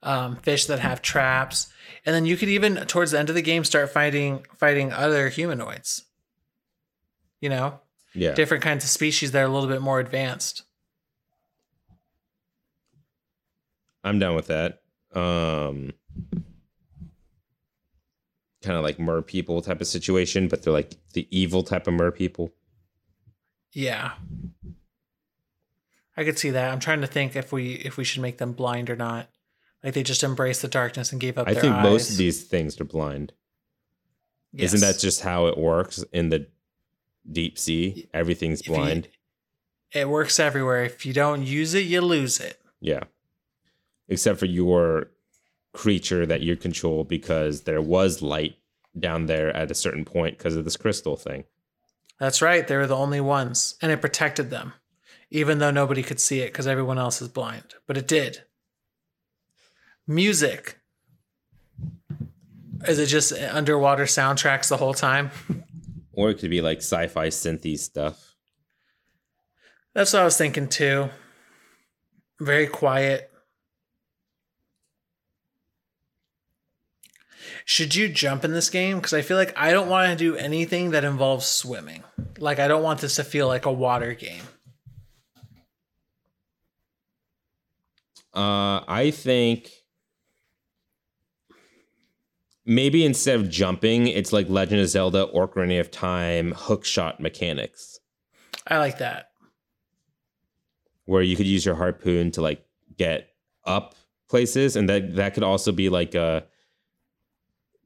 um, 0.03 0.35
fish 0.35 0.67
that 0.67 0.77
have 0.79 1.01
traps, 1.01 1.73
and 2.05 2.13
then 2.13 2.27
you 2.27 2.37
could 2.37 2.47
even 2.49 2.75
towards 2.85 3.09
the 3.09 3.17
end 3.17 3.29
of 3.29 3.35
the 3.35 3.41
game 3.41 3.63
start 3.63 3.89
fighting 3.89 4.45
fighting 4.55 4.93
other 4.93 5.29
humanoids. 5.29 6.03
You 7.39 7.49
know, 7.49 7.79
Yeah. 8.13 8.35
different 8.35 8.63
kinds 8.63 8.83
of 8.83 8.91
species 8.91 9.31
that 9.31 9.41
are 9.41 9.45
a 9.45 9.49
little 9.49 9.67
bit 9.69 9.81
more 9.81 9.99
advanced. 9.99 10.61
I'm 14.03 14.19
down 14.19 14.35
with 14.35 14.47
that. 14.47 14.81
Um 15.13 15.93
kind 18.61 18.77
of 18.77 18.83
like 18.83 18.99
mer 18.99 19.23
people 19.23 19.59
type 19.63 19.81
of 19.81 19.87
situation, 19.87 20.47
but 20.47 20.61
they're 20.61 20.71
like 20.73 20.93
the 21.13 21.27
evil 21.35 21.63
type 21.63 21.87
of 21.87 21.95
mer 21.95 22.11
people. 22.11 22.53
Yeah, 23.73 24.11
I 26.17 26.23
could 26.23 26.37
see 26.37 26.49
that. 26.51 26.71
I'm 26.71 26.79
trying 26.79 27.01
to 27.01 27.07
think 27.07 27.35
if 27.35 27.51
we 27.51 27.73
if 27.73 27.97
we 27.97 28.03
should 28.03 28.21
make 28.21 28.37
them 28.37 28.53
blind 28.53 28.89
or 28.89 28.95
not. 28.95 29.29
Like 29.83 29.93
they 29.95 30.03
just 30.03 30.21
embraced 30.23 30.61
the 30.61 30.67
darkness 30.67 31.11
and 31.11 31.19
gave 31.19 31.37
up. 31.39 31.47
I 31.47 31.55
think 31.55 31.75
most 31.77 32.11
of 32.11 32.17
these 32.17 32.43
things 32.43 32.79
are 32.79 32.83
blind. 32.85 33.33
Yes. 34.53 34.73
Isn't 34.73 34.87
that 34.87 34.99
just 34.99 35.21
how 35.21 35.47
it 35.47 35.57
works 35.57 36.03
in 36.13 36.29
the 36.29 36.45
deep 37.31 37.57
sea? 37.57 38.07
Everything's 38.13 38.61
If 38.61 38.67
you- 38.67 38.73
blind. 38.75 39.07
It 39.91 40.07
works 40.07 40.39
everywhere. 40.39 40.83
If 40.85 41.05
you 41.05 41.13
don't 41.13 41.43
use 41.43 41.73
it, 41.73 41.85
you 41.85 41.99
lose 42.01 42.39
it. 42.39 42.61
Yeah. 42.79 43.03
Except 44.07 44.39
for 44.39 44.45
your 44.45 45.07
creature 45.73 46.25
that 46.25 46.41
you 46.41 46.55
control 46.55 47.03
because 47.03 47.61
there 47.61 47.81
was 47.81 48.21
light 48.21 48.55
down 48.97 49.25
there 49.25 49.53
at 49.55 49.71
a 49.71 49.75
certain 49.75 50.05
point 50.05 50.37
because 50.37 50.55
of 50.55 50.63
this 50.63 50.77
crystal 50.77 51.17
thing. 51.17 51.43
That's 52.21 52.39
right. 52.39 52.67
They 52.67 52.77
were 52.77 52.85
the 52.85 52.95
only 52.95 53.19
ones, 53.19 53.73
and 53.81 53.91
it 53.91 53.99
protected 53.99 54.51
them, 54.51 54.73
even 55.31 55.57
though 55.57 55.71
nobody 55.71 56.03
could 56.03 56.19
see 56.19 56.41
it 56.41 56.51
because 56.51 56.67
everyone 56.67 56.99
else 56.99 57.19
is 57.19 57.27
blind. 57.27 57.73
But 57.87 57.97
it 57.97 58.07
did. 58.07 58.43
Music. 60.05 60.77
Is 62.87 62.99
it 62.99 63.07
just 63.07 63.33
underwater 63.33 64.03
soundtracks 64.03 64.69
the 64.69 64.77
whole 64.77 64.93
time? 64.93 65.31
Or 66.13 66.29
it 66.29 66.39
could 66.39 66.49
be 66.49 66.61
like 66.61 66.79
sci-fi 66.79 67.29
synthy 67.29 67.79
stuff. 67.79 68.35
That's 69.93 70.11
what 70.11 70.23
I 70.23 70.25
was 70.25 70.37
thinking 70.37 70.67
too. 70.67 71.09
Very 72.37 72.67
quiet. 72.67 73.30
Should 77.71 77.95
you 77.95 78.09
jump 78.09 78.43
in 78.43 78.51
this 78.51 78.69
game? 78.69 78.97
Because 78.97 79.13
I 79.13 79.21
feel 79.21 79.37
like 79.37 79.57
I 79.57 79.71
don't 79.71 79.87
want 79.87 80.09
to 80.09 80.17
do 80.17 80.35
anything 80.35 80.91
that 80.91 81.05
involves 81.05 81.45
swimming. 81.45 82.03
Like, 82.37 82.59
I 82.59 82.67
don't 82.67 82.83
want 82.83 82.99
this 82.99 83.15
to 83.15 83.23
feel 83.23 83.47
like 83.47 83.65
a 83.65 83.71
water 83.71 84.13
game. 84.13 84.43
Uh, 88.33 88.83
I 88.89 89.09
think 89.15 89.69
maybe 92.65 93.05
instead 93.05 93.39
of 93.39 93.49
jumping, 93.49 94.07
it's 94.07 94.33
like 94.33 94.49
Legend 94.49 94.81
of 94.81 94.89
Zelda 94.89 95.27
Ocarina 95.33 95.79
of 95.79 95.89
Time 95.91 96.51
hookshot 96.51 97.21
mechanics, 97.21 98.01
I 98.67 98.79
like 98.79 98.97
that. 98.97 99.29
where 101.05 101.21
you 101.21 101.37
could 101.37 101.47
use 101.47 101.65
your 101.65 101.75
harpoon 101.75 102.31
to 102.31 102.41
like 102.41 102.65
get 102.97 103.29
up 103.63 103.95
places, 104.29 104.75
and 104.75 104.89
that 104.89 105.15
that 105.15 105.33
could 105.33 105.43
also 105.43 105.71
be 105.71 105.87
like 105.87 106.15
a 106.15 106.50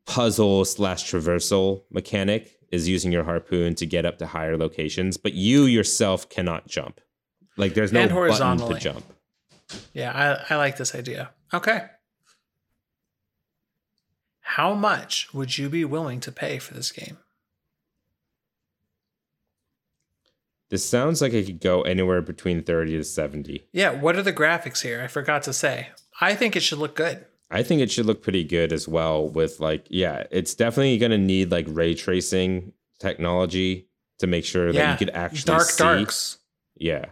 puzzle 0.06 0.66
slash 0.66 1.10
traversal 1.10 1.84
mechanic 1.92 2.58
is 2.72 2.88
using 2.88 3.12
your 3.12 3.24
harpoon 3.24 3.76
to 3.76 3.86
get 3.86 4.06
up 4.06 4.18
to 4.20 4.28
higher 4.28 4.58
locations, 4.58 5.18
but 5.18 5.34
you 5.34 5.66
yourself 5.66 6.30
cannot 6.30 6.68
jump. 6.68 7.02
Like 7.58 7.74
there's 7.74 7.92
no 7.92 8.02
And 8.02 8.12
button 8.12 8.58
to 8.58 8.80
jump. 8.80 9.06
Yeah, 9.94 10.12
I, 10.50 10.54
I 10.54 10.58
like 10.58 10.78
this 10.78 10.94
idea. 10.94 11.32
Okay. 11.54 11.86
How 14.42 14.74
much 14.74 15.34
would 15.34 15.58
you 15.58 15.70
be 15.70 15.86
willing 15.86 16.20
to 16.22 16.32
pay 16.32 16.60
for 16.60 16.74
this 16.74 16.92
game? 16.92 17.18
This 20.70 20.88
sounds 20.88 21.22
like 21.22 21.34
it 21.34 21.46
could 21.46 21.62
go 21.62 21.82
anywhere 21.84 22.22
between 22.22 22.64
30 22.64 22.98
to 22.98 23.04
70. 23.04 23.68
Yeah, 23.72 23.92
what 23.92 24.16
are 24.16 24.24
the 24.24 24.34
graphics 24.34 24.82
here? 24.82 25.02
I 25.02 25.08
forgot 25.08 25.44
to 25.44 25.54
say. 25.54 25.90
I 26.20 26.36
think 26.36 26.56
it 26.56 26.62
should 26.62 26.80
look 26.80 26.96
good. 26.96 27.26
I 27.52 27.64
think 27.64 27.82
it 27.82 27.92
should 27.92 28.06
look 28.06 28.24
pretty 28.24 28.44
good 28.44 28.74
as 28.74 28.88
well 28.88 29.28
with 29.28 29.60
like 29.60 29.88
yeah, 29.90 30.24
it's 30.32 30.56
definitely 30.56 30.98
going 30.98 31.12
to 31.12 31.18
need 31.18 31.52
like 31.52 31.66
ray 31.70 31.94
tracing 31.94 32.74
technology 33.00 33.88
to 34.20 34.28
make 34.28 34.46
sure 34.46 34.72
that 34.72 34.92
you 34.92 34.98
could 34.98 35.16
actually 35.16 35.54
dark 35.54 35.66
see. 35.70 35.84
darks. 35.84 36.38
Yeah. 36.76 37.06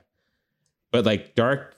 But 0.91 1.05
like 1.05 1.35
dark 1.35 1.75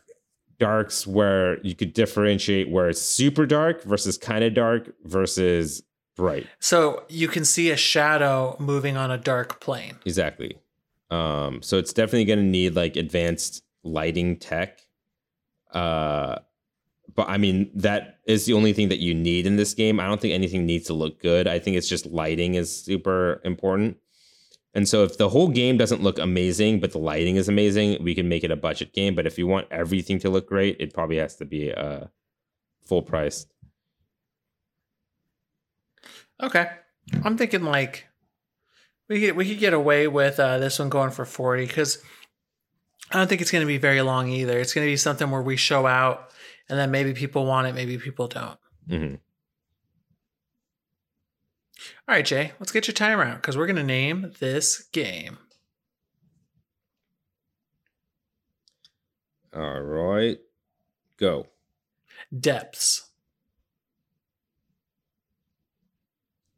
darks 0.60 1.06
where 1.06 1.60
you 1.62 1.76
could 1.76 1.94
differentiate 1.94 2.70
where 2.70 2.89
it's 2.89 3.02
super 3.02 3.46
dark 3.46 3.84
versus 3.84 4.18
kind 4.18 4.44
of 4.44 4.54
dark 4.54 4.94
versus 5.04 5.84
bright. 6.15 6.48
So 6.60 7.04
you 7.10 7.28
can 7.28 7.46
see 7.46 7.72
a 7.72 7.78
shadow 7.78 8.56
moving 8.60 8.98
on 8.98 9.12
a 9.12 9.18
dark 9.18 9.60
plane. 9.60 9.98
Exactly. 10.06 10.58
Um, 11.12 11.62
so 11.62 11.78
it's 11.78 11.94
definitely 11.94 12.26
going 12.26 12.39
to 12.39 12.46
need 12.46 12.76
like 12.76 12.96
advanced 12.96 13.63
lighting 13.84 14.38
tech. 14.38 14.82
Uh, 15.72 16.38
but 17.15 17.30
I 17.30 17.38
mean, 17.38 17.71
that 17.75 18.19
is 18.25 18.45
the 18.45 18.54
only 18.54 18.73
thing 18.73 18.89
that 18.89 18.99
you 18.99 19.13
need 19.13 19.45
in 19.45 19.56
this 19.56 19.73
game. 19.73 19.99
I 19.99 20.06
don't 20.06 20.19
think 20.19 20.34
anything 20.34 20.65
needs 20.65 20.88
to 20.88 20.93
look 20.93 21.21
good. 21.21 21.47
I 21.47 21.60
think 21.60 21.78
it's 21.78 21.88
just 21.88 22.06
lighting 22.06 22.56
is 22.56 22.84
super 22.84 23.41
important. 23.45 23.97
And 24.73 24.89
so 24.89 25.04
if 25.04 25.17
the 25.17 25.30
whole 25.30 25.47
game 25.47 25.78
doesn't 25.78 26.04
look 26.04 26.19
amazing, 26.19 26.82
but 26.82 26.91
the 26.91 26.97
lighting 26.97 27.38
is 27.38 27.47
amazing, 27.47 28.04
we 28.04 28.13
can 28.13 28.28
make 28.28 28.43
it 28.43 28.51
a 28.51 28.58
budget 28.58 28.91
game. 28.91 29.15
But 29.15 29.25
if 29.25 29.38
you 29.38 29.47
want 29.47 29.67
everything 29.71 30.19
to 30.19 30.30
look 30.30 30.49
great, 30.49 30.75
it 30.82 30.93
probably 30.93 31.15
has 31.17 31.38
to 31.38 31.45
be 31.45 31.73
uh, 31.73 32.08
full 32.84 33.01
price. 33.01 33.47
Okay. 36.43 36.69
I'm 37.23 37.38
thinking 37.38 37.63
like 37.63 38.08
we 39.08 39.21
could 39.21 39.38
we 39.38 39.47
could 39.47 39.60
get 39.60 39.73
away 39.73 40.08
with 40.08 40.39
uh, 40.39 40.58
this 40.58 40.80
one 40.80 40.89
going 40.89 41.12
for 41.12 41.23
40 41.23 41.67
because 41.67 42.04
I 43.12 43.17
don't 43.17 43.28
think 43.28 43.39
it's 43.39 43.51
going 43.51 43.62
to 43.62 43.67
be 43.67 43.78
very 43.78 44.01
long 44.01 44.28
either. 44.28 44.60
It's 44.60 44.73
going 44.73 44.86
to 44.86 44.91
be 44.91 44.97
something 44.97 45.32
where 45.32 45.41
we 45.41 45.56
show 45.56 45.86
out 45.86 46.32
and 46.69 46.78
then 46.80 46.91
maybe 46.91 47.13
people 47.13 47.45
want 47.45 47.67
it, 47.67 47.75
maybe 47.75 47.97
people 47.97 48.28
don't. 48.28 48.60
hmm 48.89 49.15
All 52.08 52.15
right, 52.15 52.25
Jay, 52.25 52.51
let's 52.60 52.71
get 52.71 52.88
your 52.88 52.93
timer 52.93 53.23
out 53.23 53.38
because 53.38 53.58
we're 53.58 53.67
going 53.67 53.75
to 53.75 53.84
name 53.84 54.32
this 54.39 54.84
game. 54.91 55.38
All 59.56 59.82
right, 59.82 60.38
go. 61.17 61.47
Depths. 62.38 63.10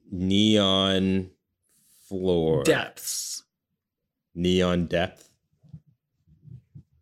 Neon 0.09 1.29
floor. 2.07 2.63
Depths. 2.63 3.43
Neon 4.33 4.87
depth. 4.87 5.29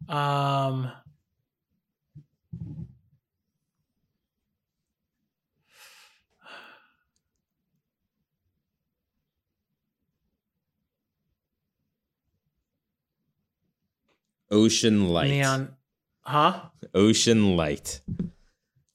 Um, 0.09 0.91
Ocean 14.51 15.10
light. 15.10 15.29
Neon, 15.29 15.75
huh? 16.21 16.62
Ocean 16.93 17.55
light. 17.58 18.01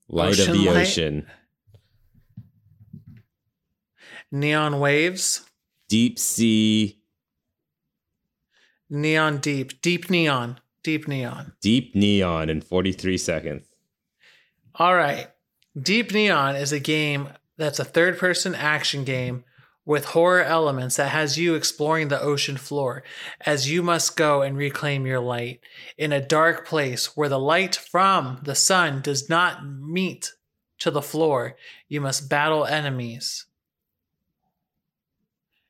Light 0.09 0.31
Ocean 0.31 0.51
of 0.51 0.57
the 0.57 0.67
light? 0.71 0.77
ocean. 0.83 1.27
Neon 4.33 4.79
waves, 4.79 5.43
Deep 5.89 6.19
sea. 6.19 7.01
neon 8.89 9.39
deep, 9.39 9.81
deep 9.83 10.09
neon, 10.09 10.61
deep 10.85 11.09
neon. 11.09 11.53
Deep 11.61 11.95
neon 11.97 12.49
in 12.49 12.61
43 12.61 13.19
seconds. 13.19 13.67
All 14.77 14.95
right. 14.95 15.29
Deep 15.81 16.13
Neon 16.13 16.57
is 16.57 16.73
a 16.73 16.81
game 16.81 17.29
that's 17.57 17.79
a 17.79 17.85
third 17.85 18.19
person 18.19 18.55
action 18.55 19.05
game 19.05 19.45
with 19.91 20.05
horror 20.05 20.45
elements 20.45 20.95
that 20.95 21.09
has 21.09 21.37
you 21.37 21.57
exploring 21.57 22.07
the 22.07 22.21
ocean 22.21 22.57
floor 22.57 23.03
as 23.41 23.69
you 23.69 23.83
must 23.83 24.17
go 24.17 24.41
and 24.41 24.57
reclaim 24.57 25.05
your 25.05 25.19
light 25.19 25.59
in 25.99 26.13
a 26.13 26.25
dark 26.25 26.65
place 26.65 27.17
where 27.17 27.29
the 27.29 27.41
light 27.41 27.75
from 27.75 28.39
the 28.45 28.55
sun 28.55 29.01
does 29.03 29.29
not 29.29 29.67
meet 29.67 30.33
to 30.79 30.93
the 30.93 31.03
floor. 31.03 31.57
You 31.89 32.01
must 32.01 32.31
battle 32.31 32.65
enemies. 32.65 33.47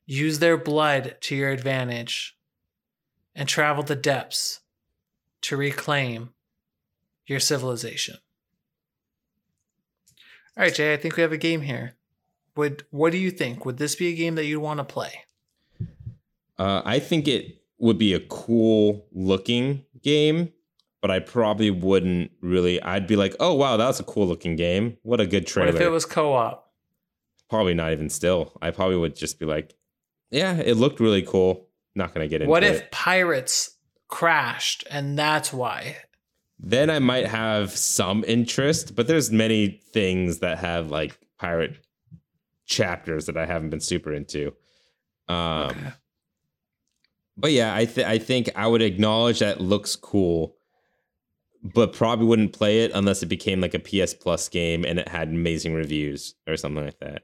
Use 0.04 0.38
their 0.38 0.58
blood 0.58 1.16
to 1.22 1.34
your 1.34 1.48
advantage 1.48 2.36
and 3.34 3.48
travel 3.48 3.82
the 3.82 3.96
depths 3.96 4.60
to 5.40 5.56
reclaim 5.56 6.34
your 7.24 7.40
civilization. 7.40 8.16
All 10.58 10.64
right, 10.64 10.74
Jay, 10.74 10.92
I 10.92 10.98
think 10.98 11.16
we 11.16 11.22
have 11.22 11.32
a 11.32 11.38
game 11.38 11.62
here. 11.62 11.94
Would 12.56 12.84
what 12.90 13.12
do 13.12 13.18
you 13.18 13.30
think? 13.30 13.64
Would 13.64 13.78
this 13.78 13.94
be 13.94 14.08
a 14.08 14.14
game 14.14 14.34
that 14.34 14.44
you'd 14.44 14.60
want 14.60 14.78
to 14.78 14.84
play? 14.84 15.12
Uh, 16.58 16.82
I 16.84 16.98
think 16.98 17.26
it 17.26 17.62
would 17.78 17.98
be 17.98 18.12
a 18.12 18.20
cool 18.20 19.06
looking 19.12 19.84
game, 20.02 20.52
but 21.00 21.10
I 21.10 21.20
probably 21.20 21.70
wouldn't 21.70 22.32
really. 22.40 22.82
I'd 22.82 23.06
be 23.06 23.16
like, 23.16 23.34
oh, 23.40 23.54
wow, 23.54 23.76
that 23.76 23.86
was 23.86 24.00
a 24.00 24.04
cool 24.04 24.26
looking 24.26 24.56
game. 24.56 24.98
What 25.02 25.20
a 25.20 25.26
good 25.26 25.44
What 25.44 25.48
trailer. 25.48 25.74
if 25.76 25.80
it 25.80 25.88
was 25.88 26.04
co-op? 26.04 26.66
probably 27.48 27.74
not 27.74 27.90
even 27.92 28.08
still. 28.08 28.56
I 28.62 28.70
probably 28.70 28.96
would 28.96 29.16
just 29.16 29.40
be 29.40 29.46
like, 29.46 29.74
yeah, 30.30 30.54
it 30.56 30.76
looked 30.76 31.00
really 31.00 31.22
cool. 31.22 31.66
Not 31.96 32.14
going 32.14 32.24
to 32.24 32.28
get 32.28 32.42
into 32.42 32.48
it. 32.48 32.50
What 32.50 32.62
it. 32.62 32.76
if 32.76 32.90
pirates 32.92 33.76
crashed 34.06 34.84
and 34.90 35.18
that's 35.18 35.52
why? 35.52 35.96
then 36.62 36.90
I 36.90 36.98
might 36.98 37.26
have 37.26 37.70
some 37.70 38.22
interest, 38.28 38.94
but 38.94 39.08
there's 39.08 39.30
many 39.30 39.80
things 39.92 40.40
that 40.40 40.58
have 40.58 40.90
like 40.90 41.18
pirate 41.38 41.78
chapters 42.70 43.26
that 43.26 43.36
I 43.36 43.44
haven't 43.44 43.70
been 43.70 43.80
super 43.80 44.12
into. 44.14 44.54
Um, 45.28 45.70
Okay. 45.70 45.92
But 47.36 47.52
yeah, 47.52 47.74
I 47.74 47.86
th- 47.86 48.06
I 48.06 48.18
think 48.18 48.50
I 48.54 48.66
would 48.66 48.82
acknowledge 48.82 49.38
that 49.38 49.56
it 49.56 49.62
looks 49.62 49.96
cool, 49.96 50.56
but 51.62 51.94
probably 51.94 52.26
wouldn't 52.26 52.52
play 52.52 52.84
it 52.84 52.90
unless 52.94 53.22
it 53.22 53.26
became 53.26 53.62
like 53.62 53.72
a 53.72 53.78
PS 53.78 54.12
Plus 54.12 54.48
game 54.50 54.84
and 54.84 54.98
it 54.98 55.08
had 55.08 55.28
amazing 55.28 55.72
reviews 55.72 56.34
or 56.46 56.58
something 56.58 56.84
like 56.84 56.98
that. 57.00 57.22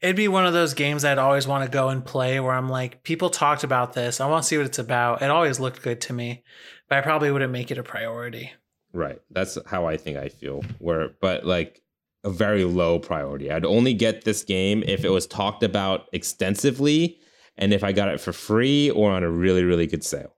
It'd 0.00 0.14
be 0.14 0.28
one 0.28 0.46
of 0.46 0.52
those 0.52 0.74
games 0.74 1.04
I'd 1.04 1.18
always 1.18 1.48
want 1.48 1.64
to 1.64 1.70
go 1.70 1.88
and 1.88 2.04
play 2.04 2.38
where 2.38 2.52
I'm 2.52 2.68
like, 2.68 3.02
people 3.02 3.30
talked 3.30 3.64
about 3.64 3.94
this. 3.94 4.20
I 4.20 4.26
want 4.26 4.44
to 4.44 4.48
see 4.48 4.56
what 4.56 4.66
it's 4.66 4.78
about. 4.78 5.22
It 5.22 5.30
always 5.30 5.58
looked 5.58 5.82
good 5.82 6.00
to 6.02 6.12
me, 6.12 6.44
but 6.88 6.98
I 6.98 7.00
probably 7.00 7.32
wouldn't 7.32 7.52
make 7.52 7.72
it 7.72 7.78
a 7.78 7.82
priority. 7.82 8.52
Right. 8.92 9.20
That's 9.30 9.58
how 9.66 9.86
I 9.86 9.96
think 9.96 10.18
I 10.18 10.28
feel. 10.28 10.62
Where, 10.78 11.10
but 11.20 11.44
like 11.44 11.82
a 12.24 12.30
very 12.30 12.64
low 12.64 12.98
priority. 12.98 13.50
I'd 13.50 13.64
only 13.64 13.94
get 13.94 14.24
this 14.24 14.42
game 14.42 14.82
if 14.86 15.04
it 15.04 15.10
was 15.10 15.26
talked 15.26 15.62
about 15.62 16.08
extensively 16.12 17.18
and 17.56 17.72
if 17.72 17.82
I 17.82 17.92
got 17.92 18.08
it 18.08 18.20
for 18.20 18.32
free 18.32 18.90
or 18.90 19.10
on 19.10 19.22
a 19.22 19.30
really, 19.30 19.64
really 19.64 19.86
good 19.86 20.04
sale. 20.04 20.34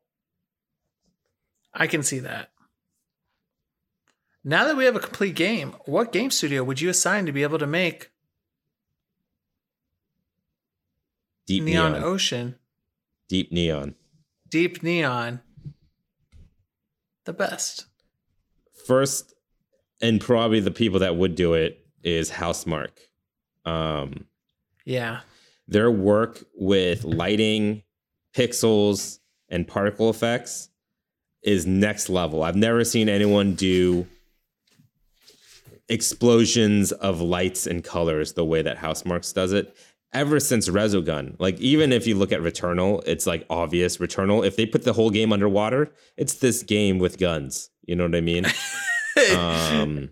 I 1.73 1.87
can 1.87 2.03
see 2.03 2.19
that. 2.21 2.51
Now 4.43 4.64
that 4.64 4.77
we 4.77 4.85
have 4.85 4.97
a 4.97 5.01
complete 5.01 5.35
game, 5.35 5.75
what 5.85 6.12
game 6.12 6.31
studio 6.31 6.64
would 6.64 6.81
you 6.81 6.88
assign 6.88 7.27
to 7.27 7.33
be 7.33 7.43
able 7.43 7.59
to 7.59 7.66
make 7.66 8.11
Deep 11.47 11.64
Neon, 11.64 11.93
neon. 11.93 12.05
Ocean, 12.05 12.57
Deep 13.29 13.51
neon. 13.53 13.97
Deep 14.49 14.83
Neon 14.83 15.40
the 17.25 17.33
best? 17.33 17.87
First, 18.87 19.35
and 20.01 20.21
probably 20.21 20.61
the 20.61 20.71
people 20.71 21.01
that 21.01 21.17
would 21.17 21.35
do 21.35 21.55
it 21.55 21.85
is 22.03 22.31
Housemarque. 22.31 22.99
Um, 23.65 24.27
Yeah. 24.85 25.21
their 25.69 25.91
work 25.91 26.43
with 26.55 27.05
lighting, 27.05 27.83
pixels, 28.35 29.19
and 29.49 29.67
particle 29.69 30.09
effects 30.11 30.69
is 31.43 31.67
next 31.67 32.09
level. 32.09 32.43
I've 32.43 32.57
never 32.57 32.85
seen 32.85 33.09
anyone 33.09 33.55
do 33.55 34.07
explosions 35.89 36.93
of 36.93 37.21
lights 37.21 37.67
and 37.67 37.83
colors 37.83 38.35
the 38.35 38.45
way 38.45 38.63
that 38.63 38.79
Housemarques 38.79 39.35
does 39.35 39.53
it. 39.53 39.75
Ever 40.13 40.41
since 40.41 40.69
Resogun, 40.69 41.37
like 41.39 41.59
even 41.61 41.93
if 41.93 42.07
you 42.07 42.17
look 42.17 42.33
at 42.33 42.41
Returnal, 42.41 43.03
it's 43.07 43.27
like 43.27 43.47
obvious 43.49 43.99
Returnal. 43.99 44.45
If 44.45 44.57
they 44.57 44.67
put 44.67 44.83
the 44.85 44.93
whole 44.93 45.11
game 45.11 45.33
underwater, 45.33 45.93
it's 46.17 46.35
this 46.35 46.63
game 46.65 46.99
with 46.99 47.19
guns. 47.19 47.71
You 47.87 47.95
know 47.97 48.05
what 48.05 48.15
I 48.17 48.21
mean? 48.21 48.47
um, 49.38 50.11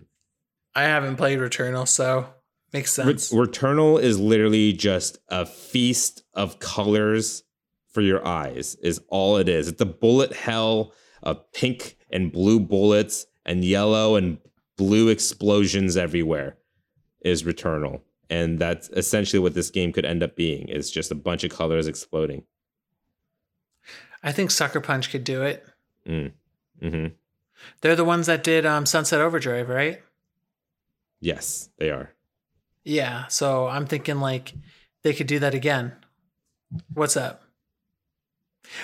I 0.75 0.83
haven't 0.83 1.15
played 1.17 1.39
Returnal, 1.39 1.87
so 1.87 2.27
makes 2.73 2.91
sense. 2.93 3.31
Returnal 3.31 4.01
is 4.01 4.19
literally 4.19 4.73
just 4.73 5.17
a 5.29 5.45
feast 5.45 6.23
of 6.33 6.59
colors 6.59 7.43
for 7.87 8.01
your 8.01 8.25
eyes, 8.25 8.75
is 8.81 9.01
all 9.09 9.37
it 9.37 9.49
is. 9.49 9.67
It's 9.67 9.81
a 9.81 9.85
bullet 9.85 10.33
hell 10.33 10.93
of 11.23 11.51
pink 11.51 11.97
and 12.11 12.31
blue 12.31 12.59
bullets 12.59 13.25
and 13.45 13.65
yellow 13.65 14.15
and 14.15 14.37
blue 14.77 15.09
explosions 15.09 15.97
everywhere, 15.97 16.57
is 17.21 17.43
Returnal. 17.43 18.01
And 18.29 18.59
that's 18.59 18.89
essentially 18.89 19.39
what 19.39 19.55
this 19.55 19.71
game 19.71 19.91
could 19.91 20.05
end 20.05 20.21
up 20.21 20.35
being 20.35 20.69
is 20.69 20.91
just 20.91 21.11
a 21.11 21.15
bunch 21.15 21.43
of 21.43 21.51
colors 21.51 21.87
exploding. 21.87 22.43
I 24.21 24.31
think 24.31 24.51
Sucker 24.51 24.81
Punch 24.81 25.09
could 25.09 25.23
do 25.23 25.41
it. 25.43 25.65
hmm 26.05 27.07
They're 27.81 27.95
the 27.95 28.05
ones 28.05 28.27
that 28.27 28.43
did 28.43 28.65
um, 28.65 28.85
Sunset 28.85 29.21
Overdrive, 29.21 29.69
right? 29.69 30.01
Yes, 31.19 31.69
they 31.77 31.89
are. 31.89 32.11
Yeah. 32.83 33.27
So 33.27 33.67
I'm 33.67 33.85
thinking 33.85 34.19
like 34.19 34.53
they 35.03 35.13
could 35.13 35.27
do 35.27 35.39
that 35.39 35.53
again. 35.53 35.93
What's 36.93 37.17
up? 37.17 37.43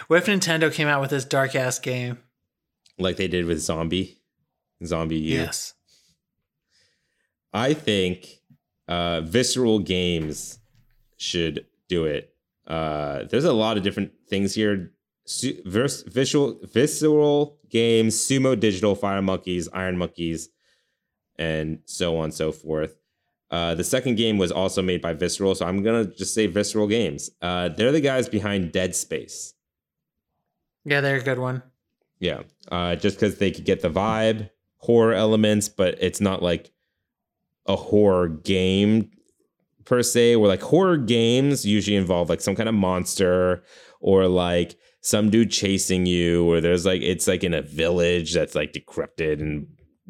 What 0.07 0.17
if 0.17 0.25
Nintendo 0.25 0.71
came 0.73 0.87
out 0.87 1.01
with 1.01 1.11
this 1.11 1.25
dark 1.25 1.55
ass 1.55 1.79
game? 1.79 2.19
Like 2.97 3.17
they 3.17 3.27
did 3.27 3.45
with 3.45 3.59
Zombie. 3.59 4.17
ZombiU. 4.83 5.21
Yes. 5.21 5.73
I 7.53 7.73
think 7.73 8.41
uh, 8.87 9.21
Visceral 9.21 9.79
Games 9.79 10.59
should 11.17 11.65
do 11.87 12.05
it. 12.05 12.33
Uh, 12.67 13.23
there's 13.29 13.45
a 13.45 13.53
lot 13.53 13.77
of 13.77 13.83
different 13.83 14.11
things 14.27 14.55
here. 14.55 14.91
Su- 15.25 15.61
vers- 15.65 16.03
visual, 16.03 16.59
visceral 16.63 17.57
Games, 17.69 18.15
Sumo 18.15 18.59
Digital, 18.59 18.95
Fire 18.95 19.21
Monkeys, 19.21 19.67
Iron 19.73 19.97
Monkeys, 19.97 20.49
and 21.37 21.79
so 21.85 22.17
on 22.17 22.25
and 22.25 22.33
so 22.33 22.51
forth. 22.51 22.95
Uh, 23.51 23.75
the 23.75 23.83
second 23.83 24.15
game 24.15 24.37
was 24.37 24.51
also 24.51 24.81
made 24.81 25.01
by 25.01 25.13
Visceral, 25.13 25.55
so 25.55 25.65
I'm 25.65 25.83
gonna 25.83 26.05
just 26.05 26.33
say 26.33 26.47
Visceral 26.47 26.87
Games. 26.87 27.29
Uh, 27.41 27.69
they're 27.69 27.91
the 27.91 28.01
guys 28.01 28.27
behind 28.27 28.71
Dead 28.71 28.95
Space. 28.95 29.53
Yeah, 30.83 31.01
they're 31.01 31.17
a 31.17 31.23
good 31.23 31.39
one. 31.39 31.63
Yeah, 32.19 32.41
uh, 32.71 32.95
just 32.95 33.17
because 33.17 33.37
they 33.37 33.51
could 33.51 33.65
get 33.65 33.81
the 33.81 33.89
vibe, 33.89 34.49
horror 34.77 35.13
elements, 35.13 35.69
but 35.69 35.97
it's 35.99 36.21
not 36.21 36.41
like 36.41 36.71
a 37.65 37.75
horror 37.75 38.27
game 38.29 39.11
per 39.85 40.01
se. 40.01 40.35
Where 40.37 40.49
like 40.49 40.61
horror 40.61 40.97
games 40.97 41.65
usually 41.65 41.97
involve 41.97 42.29
like 42.29 42.41
some 42.41 42.55
kind 42.55 42.69
of 42.69 42.75
monster 42.75 43.63
or 43.99 44.27
like 44.27 44.75
some 45.05 45.29
dude 45.29 45.51
chasing 45.51 46.07
you, 46.07 46.51
or 46.51 46.59
there's 46.59 46.83
like 46.83 47.03
it's 47.03 47.27
like 47.27 47.43
in 47.43 47.53
a 47.53 47.61
village 47.61 48.33
that's 48.33 48.55
like 48.55 48.73
decrepit 48.73 49.39
and 49.39 49.67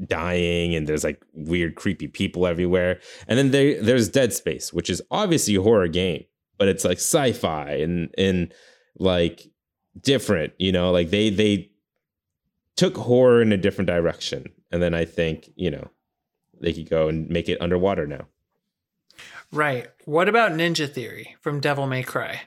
dying, 0.08 0.74
and 0.74 0.88
there's 0.88 1.04
like 1.04 1.22
weird, 1.34 1.76
creepy 1.76 2.08
people 2.08 2.48
everywhere. 2.48 3.02
And 3.28 3.38
then 3.38 3.52
there 3.52 3.82
there's 3.82 4.08
Dead 4.08 4.32
Space, 4.32 4.72
which 4.72 4.90
is 4.90 5.02
obviously 5.12 5.56
a 5.56 5.62
horror 5.62 5.90
game, 5.90 6.24
but 6.58 6.70
it's 6.70 6.86
like 6.86 6.98
sci-fi 6.98 7.72
and 7.72 8.10
and 8.18 8.54
like 8.98 9.42
different, 10.02 10.54
you 10.58 10.72
know, 10.72 10.92
like 10.92 11.10
they 11.10 11.30
they 11.30 11.72
took 12.78 12.96
horror 12.96 13.42
in 13.42 13.52
a 13.52 13.58
different 13.58 13.88
direction. 13.88 14.46
And 14.72 14.82
then 14.82 14.94
I 14.94 15.04
think, 15.04 15.50
you 15.58 15.72
know, 15.72 15.90
they 16.62 16.72
could 16.72 16.90
go 16.90 17.10
and 17.10 17.30
make 17.30 17.50
it 17.50 17.62
underwater 17.62 18.08
now. 18.08 18.28
Right. 19.52 19.88
What 20.06 20.30
about 20.30 20.54
Ninja 20.54 20.90
Theory 20.90 21.36
from 21.42 21.60
Devil 21.60 21.86
May 21.86 22.04
Cry? 22.04 22.44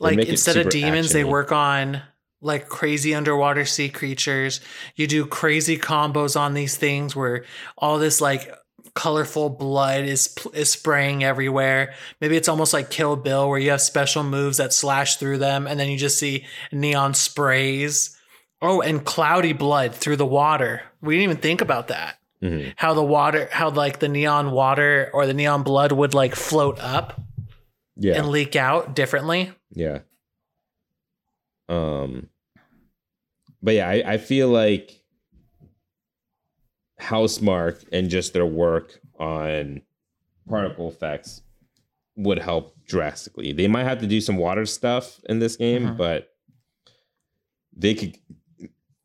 They 0.00 0.16
Like 0.16 0.28
instead 0.28 0.56
of 0.56 0.68
demons, 0.70 1.12
they 1.12 1.20
action-y. 1.20 1.32
work 1.32 1.52
on 1.52 2.02
like 2.42 2.68
crazy 2.68 3.14
underwater 3.14 3.64
sea 3.64 3.88
creatures. 3.88 4.60
You 4.94 5.06
do 5.06 5.24
crazy 5.26 5.78
combos 5.78 6.38
on 6.38 6.54
these 6.54 6.76
things 6.76 7.16
where 7.16 7.44
all 7.78 7.98
this 7.98 8.20
like 8.20 8.52
colorful 8.94 9.48
blood 9.50 10.04
is 10.04 10.34
is 10.52 10.70
spraying 10.70 11.24
everywhere. 11.24 11.94
Maybe 12.20 12.36
it's 12.36 12.48
almost 12.48 12.72
like 12.72 12.90
Kill 12.90 13.16
Bill 13.16 13.48
where 13.48 13.58
you 13.58 13.70
have 13.70 13.80
special 13.80 14.22
moves 14.22 14.58
that 14.58 14.72
slash 14.72 15.16
through 15.16 15.38
them 15.38 15.66
and 15.66 15.78
then 15.80 15.88
you 15.88 15.96
just 15.98 16.18
see 16.18 16.44
neon 16.72 17.14
sprays. 17.14 18.16
Oh, 18.62 18.80
and 18.80 19.04
cloudy 19.04 19.52
blood 19.52 19.94
through 19.94 20.16
the 20.16 20.26
water. 20.26 20.82
We 21.02 21.14
didn't 21.16 21.24
even 21.30 21.36
think 21.42 21.60
about 21.60 21.88
that. 21.88 22.18
Mhm. 22.42 22.72
How 22.76 22.94
the 22.94 23.02
water 23.02 23.48
how 23.50 23.70
like 23.70 23.98
the 23.98 24.08
neon 24.08 24.50
water 24.50 25.10
or 25.14 25.26
the 25.26 25.34
neon 25.34 25.62
blood 25.62 25.92
would 25.92 26.12
like 26.14 26.34
float 26.34 26.78
up 26.80 27.20
Yeah. 27.96 28.14
and 28.18 28.28
leak 28.28 28.56
out 28.56 28.94
differently. 28.94 29.52
Yeah. 29.76 30.00
Um 31.68 32.28
but 33.62 33.74
yeah, 33.74 33.88
I, 33.88 34.02
I 34.14 34.18
feel 34.18 34.48
like 34.48 35.02
Housemarque 37.00 37.84
and 37.92 38.08
just 38.08 38.32
their 38.32 38.46
work 38.46 39.00
on 39.18 39.82
particle 40.48 40.88
effects 40.88 41.42
would 42.16 42.38
help 42.38 42.74
drastically. 42.86 43.52
They 43.52 43.68
might 43.68 43.84
have 43.84 44.00
to 44.00 44.06
do 44.06 44.20
some 44.20 44.36
water 44.38 44.64
stuff 44.64 45.20
in 45.28 45.38
this 45.40 45.56
game, 45.56 45.88
Mhm. 45.88 45.96
but 45.98 46.34
they 47.76 47.94
could 47.94 48.16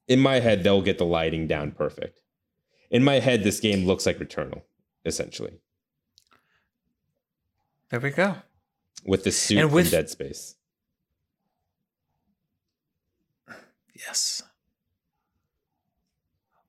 in 0.07 0.19
my 0.19 0.39
head 0.39 0.63
they'll 0.63 0.81
get 0.81 0.97
the 0.97 1.05
lighting 1.05 1.47
down 1.47 1.71
perfect. 1.71 2.19
In 2.89 3.03
my 3.03 3.19
head, 3.19 3.43
this 3.43 3.59
game 3.59 3.85
looks 3.85 4.05
like 4.05 4.19
Returnal, 4.19 4.61
essentially. 5.05 5.59
There 7.89 7.99
we 7.99 8.09
go. 8.11 8.35
With 9.05 9.23
the 9.23 9.31
suit 9.31 9.57
And 9.59 9.71
with- 9.71 9.91
Dead 9.91 10.09
Space. 10.09 10.55
Yes. 14.05 14.43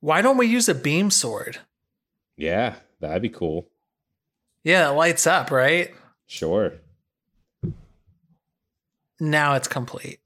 Why 0.01 0.21
don't 0.21 0.37
we 0.37 0.47
use 0.47 0.69
a 0.69 0.75
beam 0.75 1.11
sword? 1.11 1.59
Yeah, 2.37 2.77
that'd 3.01 3.23
be 3.23 3.29
cool. 3.29 3.69
Yeah, 4.65 4.91
it 4.91 4.95
lights 4.95 5.27
up, 5.27 5.51
right? 5.51 5.93
Sure. 6.27 6.75
Now 9.21 9.55
it's 9.55 9.69
complete. 9.69 10.19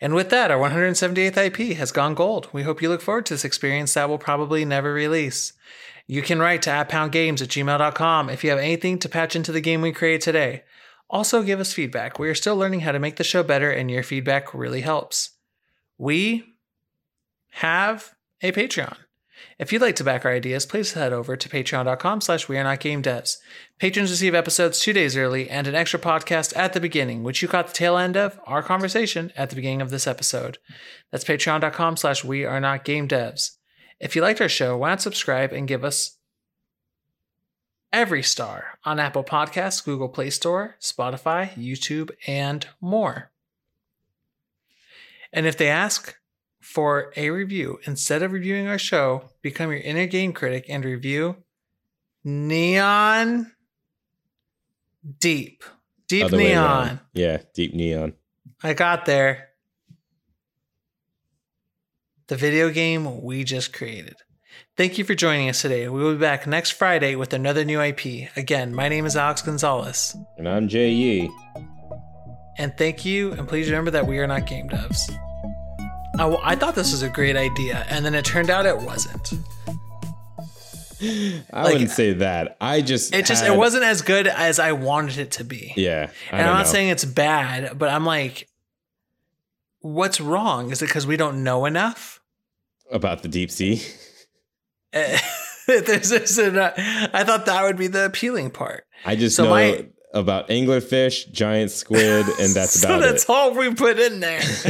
And 0.00 0.14
with 0.14 0.30
that, 0.30 0.50
our 0.50 0.58
178th 0.58 1.36
IP 1.36 1.76
has 1.76 1.92
gone 1.92 2.14
gold. 2.14 2.48
We 2.52 2.62
hope 2.62 2.80
you 2.80 2.88
look 2.88 3.02
forward 3.02 3.26
to 3.26 3.34
this 3.34 3.44
experience 3.44 3.92
that 3.94 4.08
will 4.08 4.18
probably 4.18 4.64
never 4.64 4.94
release. 4.94 5.52
You 6.06 6.22
can 6.22 6.38
write 6.38 6.62
to 6.62 6.70
atpoundgames 6.70 7.42
at 7.42 7.48
gmail.com 7.48 8.30
if 8.30 8.42
you 8.42 8.50
have 8.50 8.58
anything 8.58 8.98
to 9.00 9.08
patch 9.08 9.36
into 9.36 9.52
the 9.52 9.60
game 9.60 9.82
we 9.82 9.92
created 9.92 10.22
today. 10.22 10.62
Also, 11.10 11.42
give 11.42 11.60
us 11.60 11.74
feedback. 11.74 12.18
We 12.18 12.28
are 12.30 12.34
still 12.34 12.56
learning 12.56 12.80
how 12.80 12.92
to 12.92 12.98
make 12.98 13.16
the 13.16 13.24
show 13.24 13.42
better, 13.42 13.70
and 13.70 13.90
your 13.90 14.02
feedback 14.02 14.54
really 14.54 14.80
helps. 14.80 15.30
We 16.00 16.54
have 17.50 18.14
a 18.40 18.52
Patreon. 18.52 18.96
If 19.58 19.70
you'd 19.70 19.82
like 19.82 19.96
to 19.96 20.04
back 20.04 20.24
our 20.24 20.32
ideas, 20.32 20.64
please 20.64 20.94
head 20.94 21.12
over 21.12 21.36
to 21.36 21.46
patreon.com 21.46 22.22
slash 22.22 22.48
we 22.48 22.56
are 22.56 22.64
not 22.64 22.80
game 22.80 23.02
devs. 23.02 23.36
Patrons 23.78 24.10
receive 24.10 24.34
episodes 24.34 24.80
two 24.80 24.94
days 24.94 25.14
early 25.14 25.50
and 25.50 25.66
an 25.66 25.74
extra 25.74 26.00
podcast 26.00 26.56
at 26.56 26.72
the 26.72 26.80
beginning, 26.80 27.22
which 27.22 27.42
you 27.42 27.48
caught 27.48 27.66
the 27.66 27.74
tail 27.74 27.98
end 27.98 28.16
of 28.16 28.40
our 28.46 28.62
conversation 28.62 29.30
at 29.36 29.50
the 29.50 29.56
beginning 29.56 29.82
of 29.82 29.90
this 29.90 30.06
episode. 30.06 30.56
That's 31.10 31.22
patreon.com 31.22 31.98
slash 31.98 32.24
we 32.24 32.46
are 32.46 32.60
not 32.60 32.86
game 32.86 33.06
devs. 33.06 33.58
If 34.00 34.16
you 34.16 34.22
liked 34.22 34.40
our 34.40 34.48
show, 34.48 34.78
why 34.78 34.88
not 34.88 35.02
subscribe 35.02 35.52
and 35.52 35.68
give 35.68 35.84
us 35.84 36.16
every 37.92 38.22
star 38.22 38.78
on 38.86 38.98
Apple 38.98 39.22
Podcasts, 39.22 39.84
Google 39.84 40.08
Play 40.08 40.30
Store, 40.30 40.76
Spotify, 40.80 41.52
YouTube, 41.58 42.10
and 42.26 42.66
more. 42.80 43.32
And 45.32 45.46
if 45.46 45.56
they 45.56 45.68
ask 45.68 46.14
for 46.60 47.12
a 47.16 47.30
review, 47.30 47.78
instead 47.84 48.22
of 48.22 48.32
reviewing 48.32 48.66
our 48.66 48.78
show, 48.78 49.30
become 49.42 49.70
your 49.70 49.80
inner 49.80 50.06
game 50.06 50.32
critic 50.32 50.66
and 50.68 50.84
review 50.84 51.36
Neon 52.24 53.52
Deep. 55.18 55.64
Deep 56.08 56.24
Other. 56.24 56.36
Neon. 56.36 57.00
Yeah, 57.14 57.38
deep 57.54 57.72
neon. 57.72 58.14
I 58.62 58.74
got 58.74 59.06
there. 59.06 59.50
The 62.26 62.36
video 62.36 62.70
game 62.70 63.22
we 63.22 63.44
just 63.44 63.72
created. 63.72 64.16
Thank 64.76 64.98
you 64.98 65.04
for 65.04 65.14
joining 65.14 65.48
us 65.48 65.62
today. 65.62 65.88
We 65.88 66.02
will 66.02 66.14
be 66.14 66.20
back 66.20 66.46
next 66.46 66.72
Friday 66.72 67.16
with 67.16 67.32
another 67.32 67.64
new 67.64 67.80
IP. 67.80 68.36
Again, 68.36 68.74
my 68.74 68.88
name 68.88 69.06
is 69.06 69.16
Alex 69.16 69.42
Gonzalez. 69.42 70.16
And 70.36 70.48
I'm 70.48 70.68
Jay 70.68 70.90
Yee. 70.90 71.30
And 72.58 72.76
thank 72.76 73.04
you, 73.04 73.32
and 73.32 73.48
please 73.48 73.68
remember 73.70 73.90
that 73.92 74.06
we 74.06 74.18
are 74.18 74.26
not 74.26 74.46
game 74.46 74.68
devs. 74.68 75.10
I, 76.18 76.26
I 76.42 76.54
thought 76.56 76.74
this 76.74 76.92
was 76.92 77.02
a 77.02 77.08
great 77.08 77.36
idea, 77.36 77.86
and 77.88 78.04
then 78.04 78.14
it 78.14 78.24
turned 78.24 78.50
out 78.50 78.66
it 78.66 78.76
wasn't. 78.78 79.32
I 81.02 81.62
Like- 81.64 81.72
wouldn't 81.72 81.90
say 81.90 82.12
that. 82.14 82.56
I 82.60 82.82
just 82.82 83.14
It 83.14 83.24
just 83.24 83.42
had- 83.44 83.52
it 83.54 83.56
wasn't 83.56 83.84
as 83.84 84.02
good 84.02 84.26
as 84.26 84.58
I 84.58 84.72
wanted 84.72 85.16
it 85.18 85.30
to 85.32 85.44
be. 85.44 85.72
Yeah. 85.76 86.10
I 86.30 86.36
and 86.38 86.46
I'm 86.46 86.56
don't 86.56 86.64
know. 86.66 86.70
saying 86.72 86.88
it's 86.90 87.04
bad, 87.06 87.78
but 87.78 87.88
I'm 87.88 88.04
like, 88.04 88.48
what's 89.80 90.20
wrong? 90.20 90.70
Is 90.70 90.82
it 90.82 90.86
because 90.86 91.06
we 91.06 91.16
don't 91.16 91.42
know 91.42 91.64
enough? 91.64 92.18
about 92.92 93.22
the 93.22 93.28
deep 93.28 93.52
sea. 93.52 93.80
There's 94.92 96.08
this, 96.08 96.36
uh, 96.40 96.72
I 97.14 97.22
thought 97.22 97.46
that 97.46 97.62
would 97.62 97.76
be 97.76 97.86
the 97.86 98.04
appealing 98.06 98.50
part. 98.50 98.84
I 99.06 99.14
just 99.14 99.36
So 99.36 99.44
know 99.44 99.50
my- 99.50 99.86
about 100.12 100.48
anglerfish, 100.48 101.30
giant 101.30 101.70
squid, 101.70 102.26
and 102.40 102.54
that's 102.54 102.72
so 102.80 102.88
about 102.88 103.00
that's 103.00 103.24
it. 103.24 103.26
That's 103.26 103.30
all 103.30 103.54
we 103.54 103.72
put 103.74 103.98
in 103.98 104.20
there. 104.20 104.40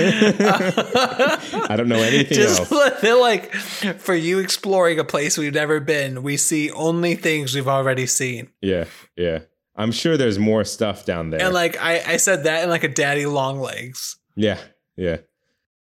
I 1.68 1.74
don't 1.76 1.88
know 1.88 1.96
anything 2.00 2.36
Just 2.36 2.70
else. 2.72 3.00
feel 3.00 3.20
like 3.20 3.54
for 3.54 4.14
you 4.14 4.38
exploring 4.38 4.98
a 4.98 5.04
place 5.04 5.38
we've 5.38 5.54
never 5.54 5.80
been, 5.80 6.22
we 6.22 6.36
see 6.36 6.70
only 6.72 7.14
things 7.14 7.54
we've 7.54 7.68
already 7.68 8.06
seen. 8.06 8.48
Yeah, 8.60 8.84
yeah. 9.16 9.40
I'm 9.76 9.92
sure 9.92 10.16
there's 10.16 10.38
more 10.38 10.64
stuff 10.64 11.06
down 11.06 11.30
there. 11.30 11.40
And 11.42 11.54
like 11.54 11.80
I, 11.80 12.02
I 12.06 12.16
said 12.18 12.44
that 12.44 12.64
in 12.64 12.70
like 12.70 12.84
a 12.84 12.88
daddy 12.88 13.24
long 13.26 13.60
legs. 13.60 14.16
yeah, 14.36 14.58
yeah. 14.96 15.18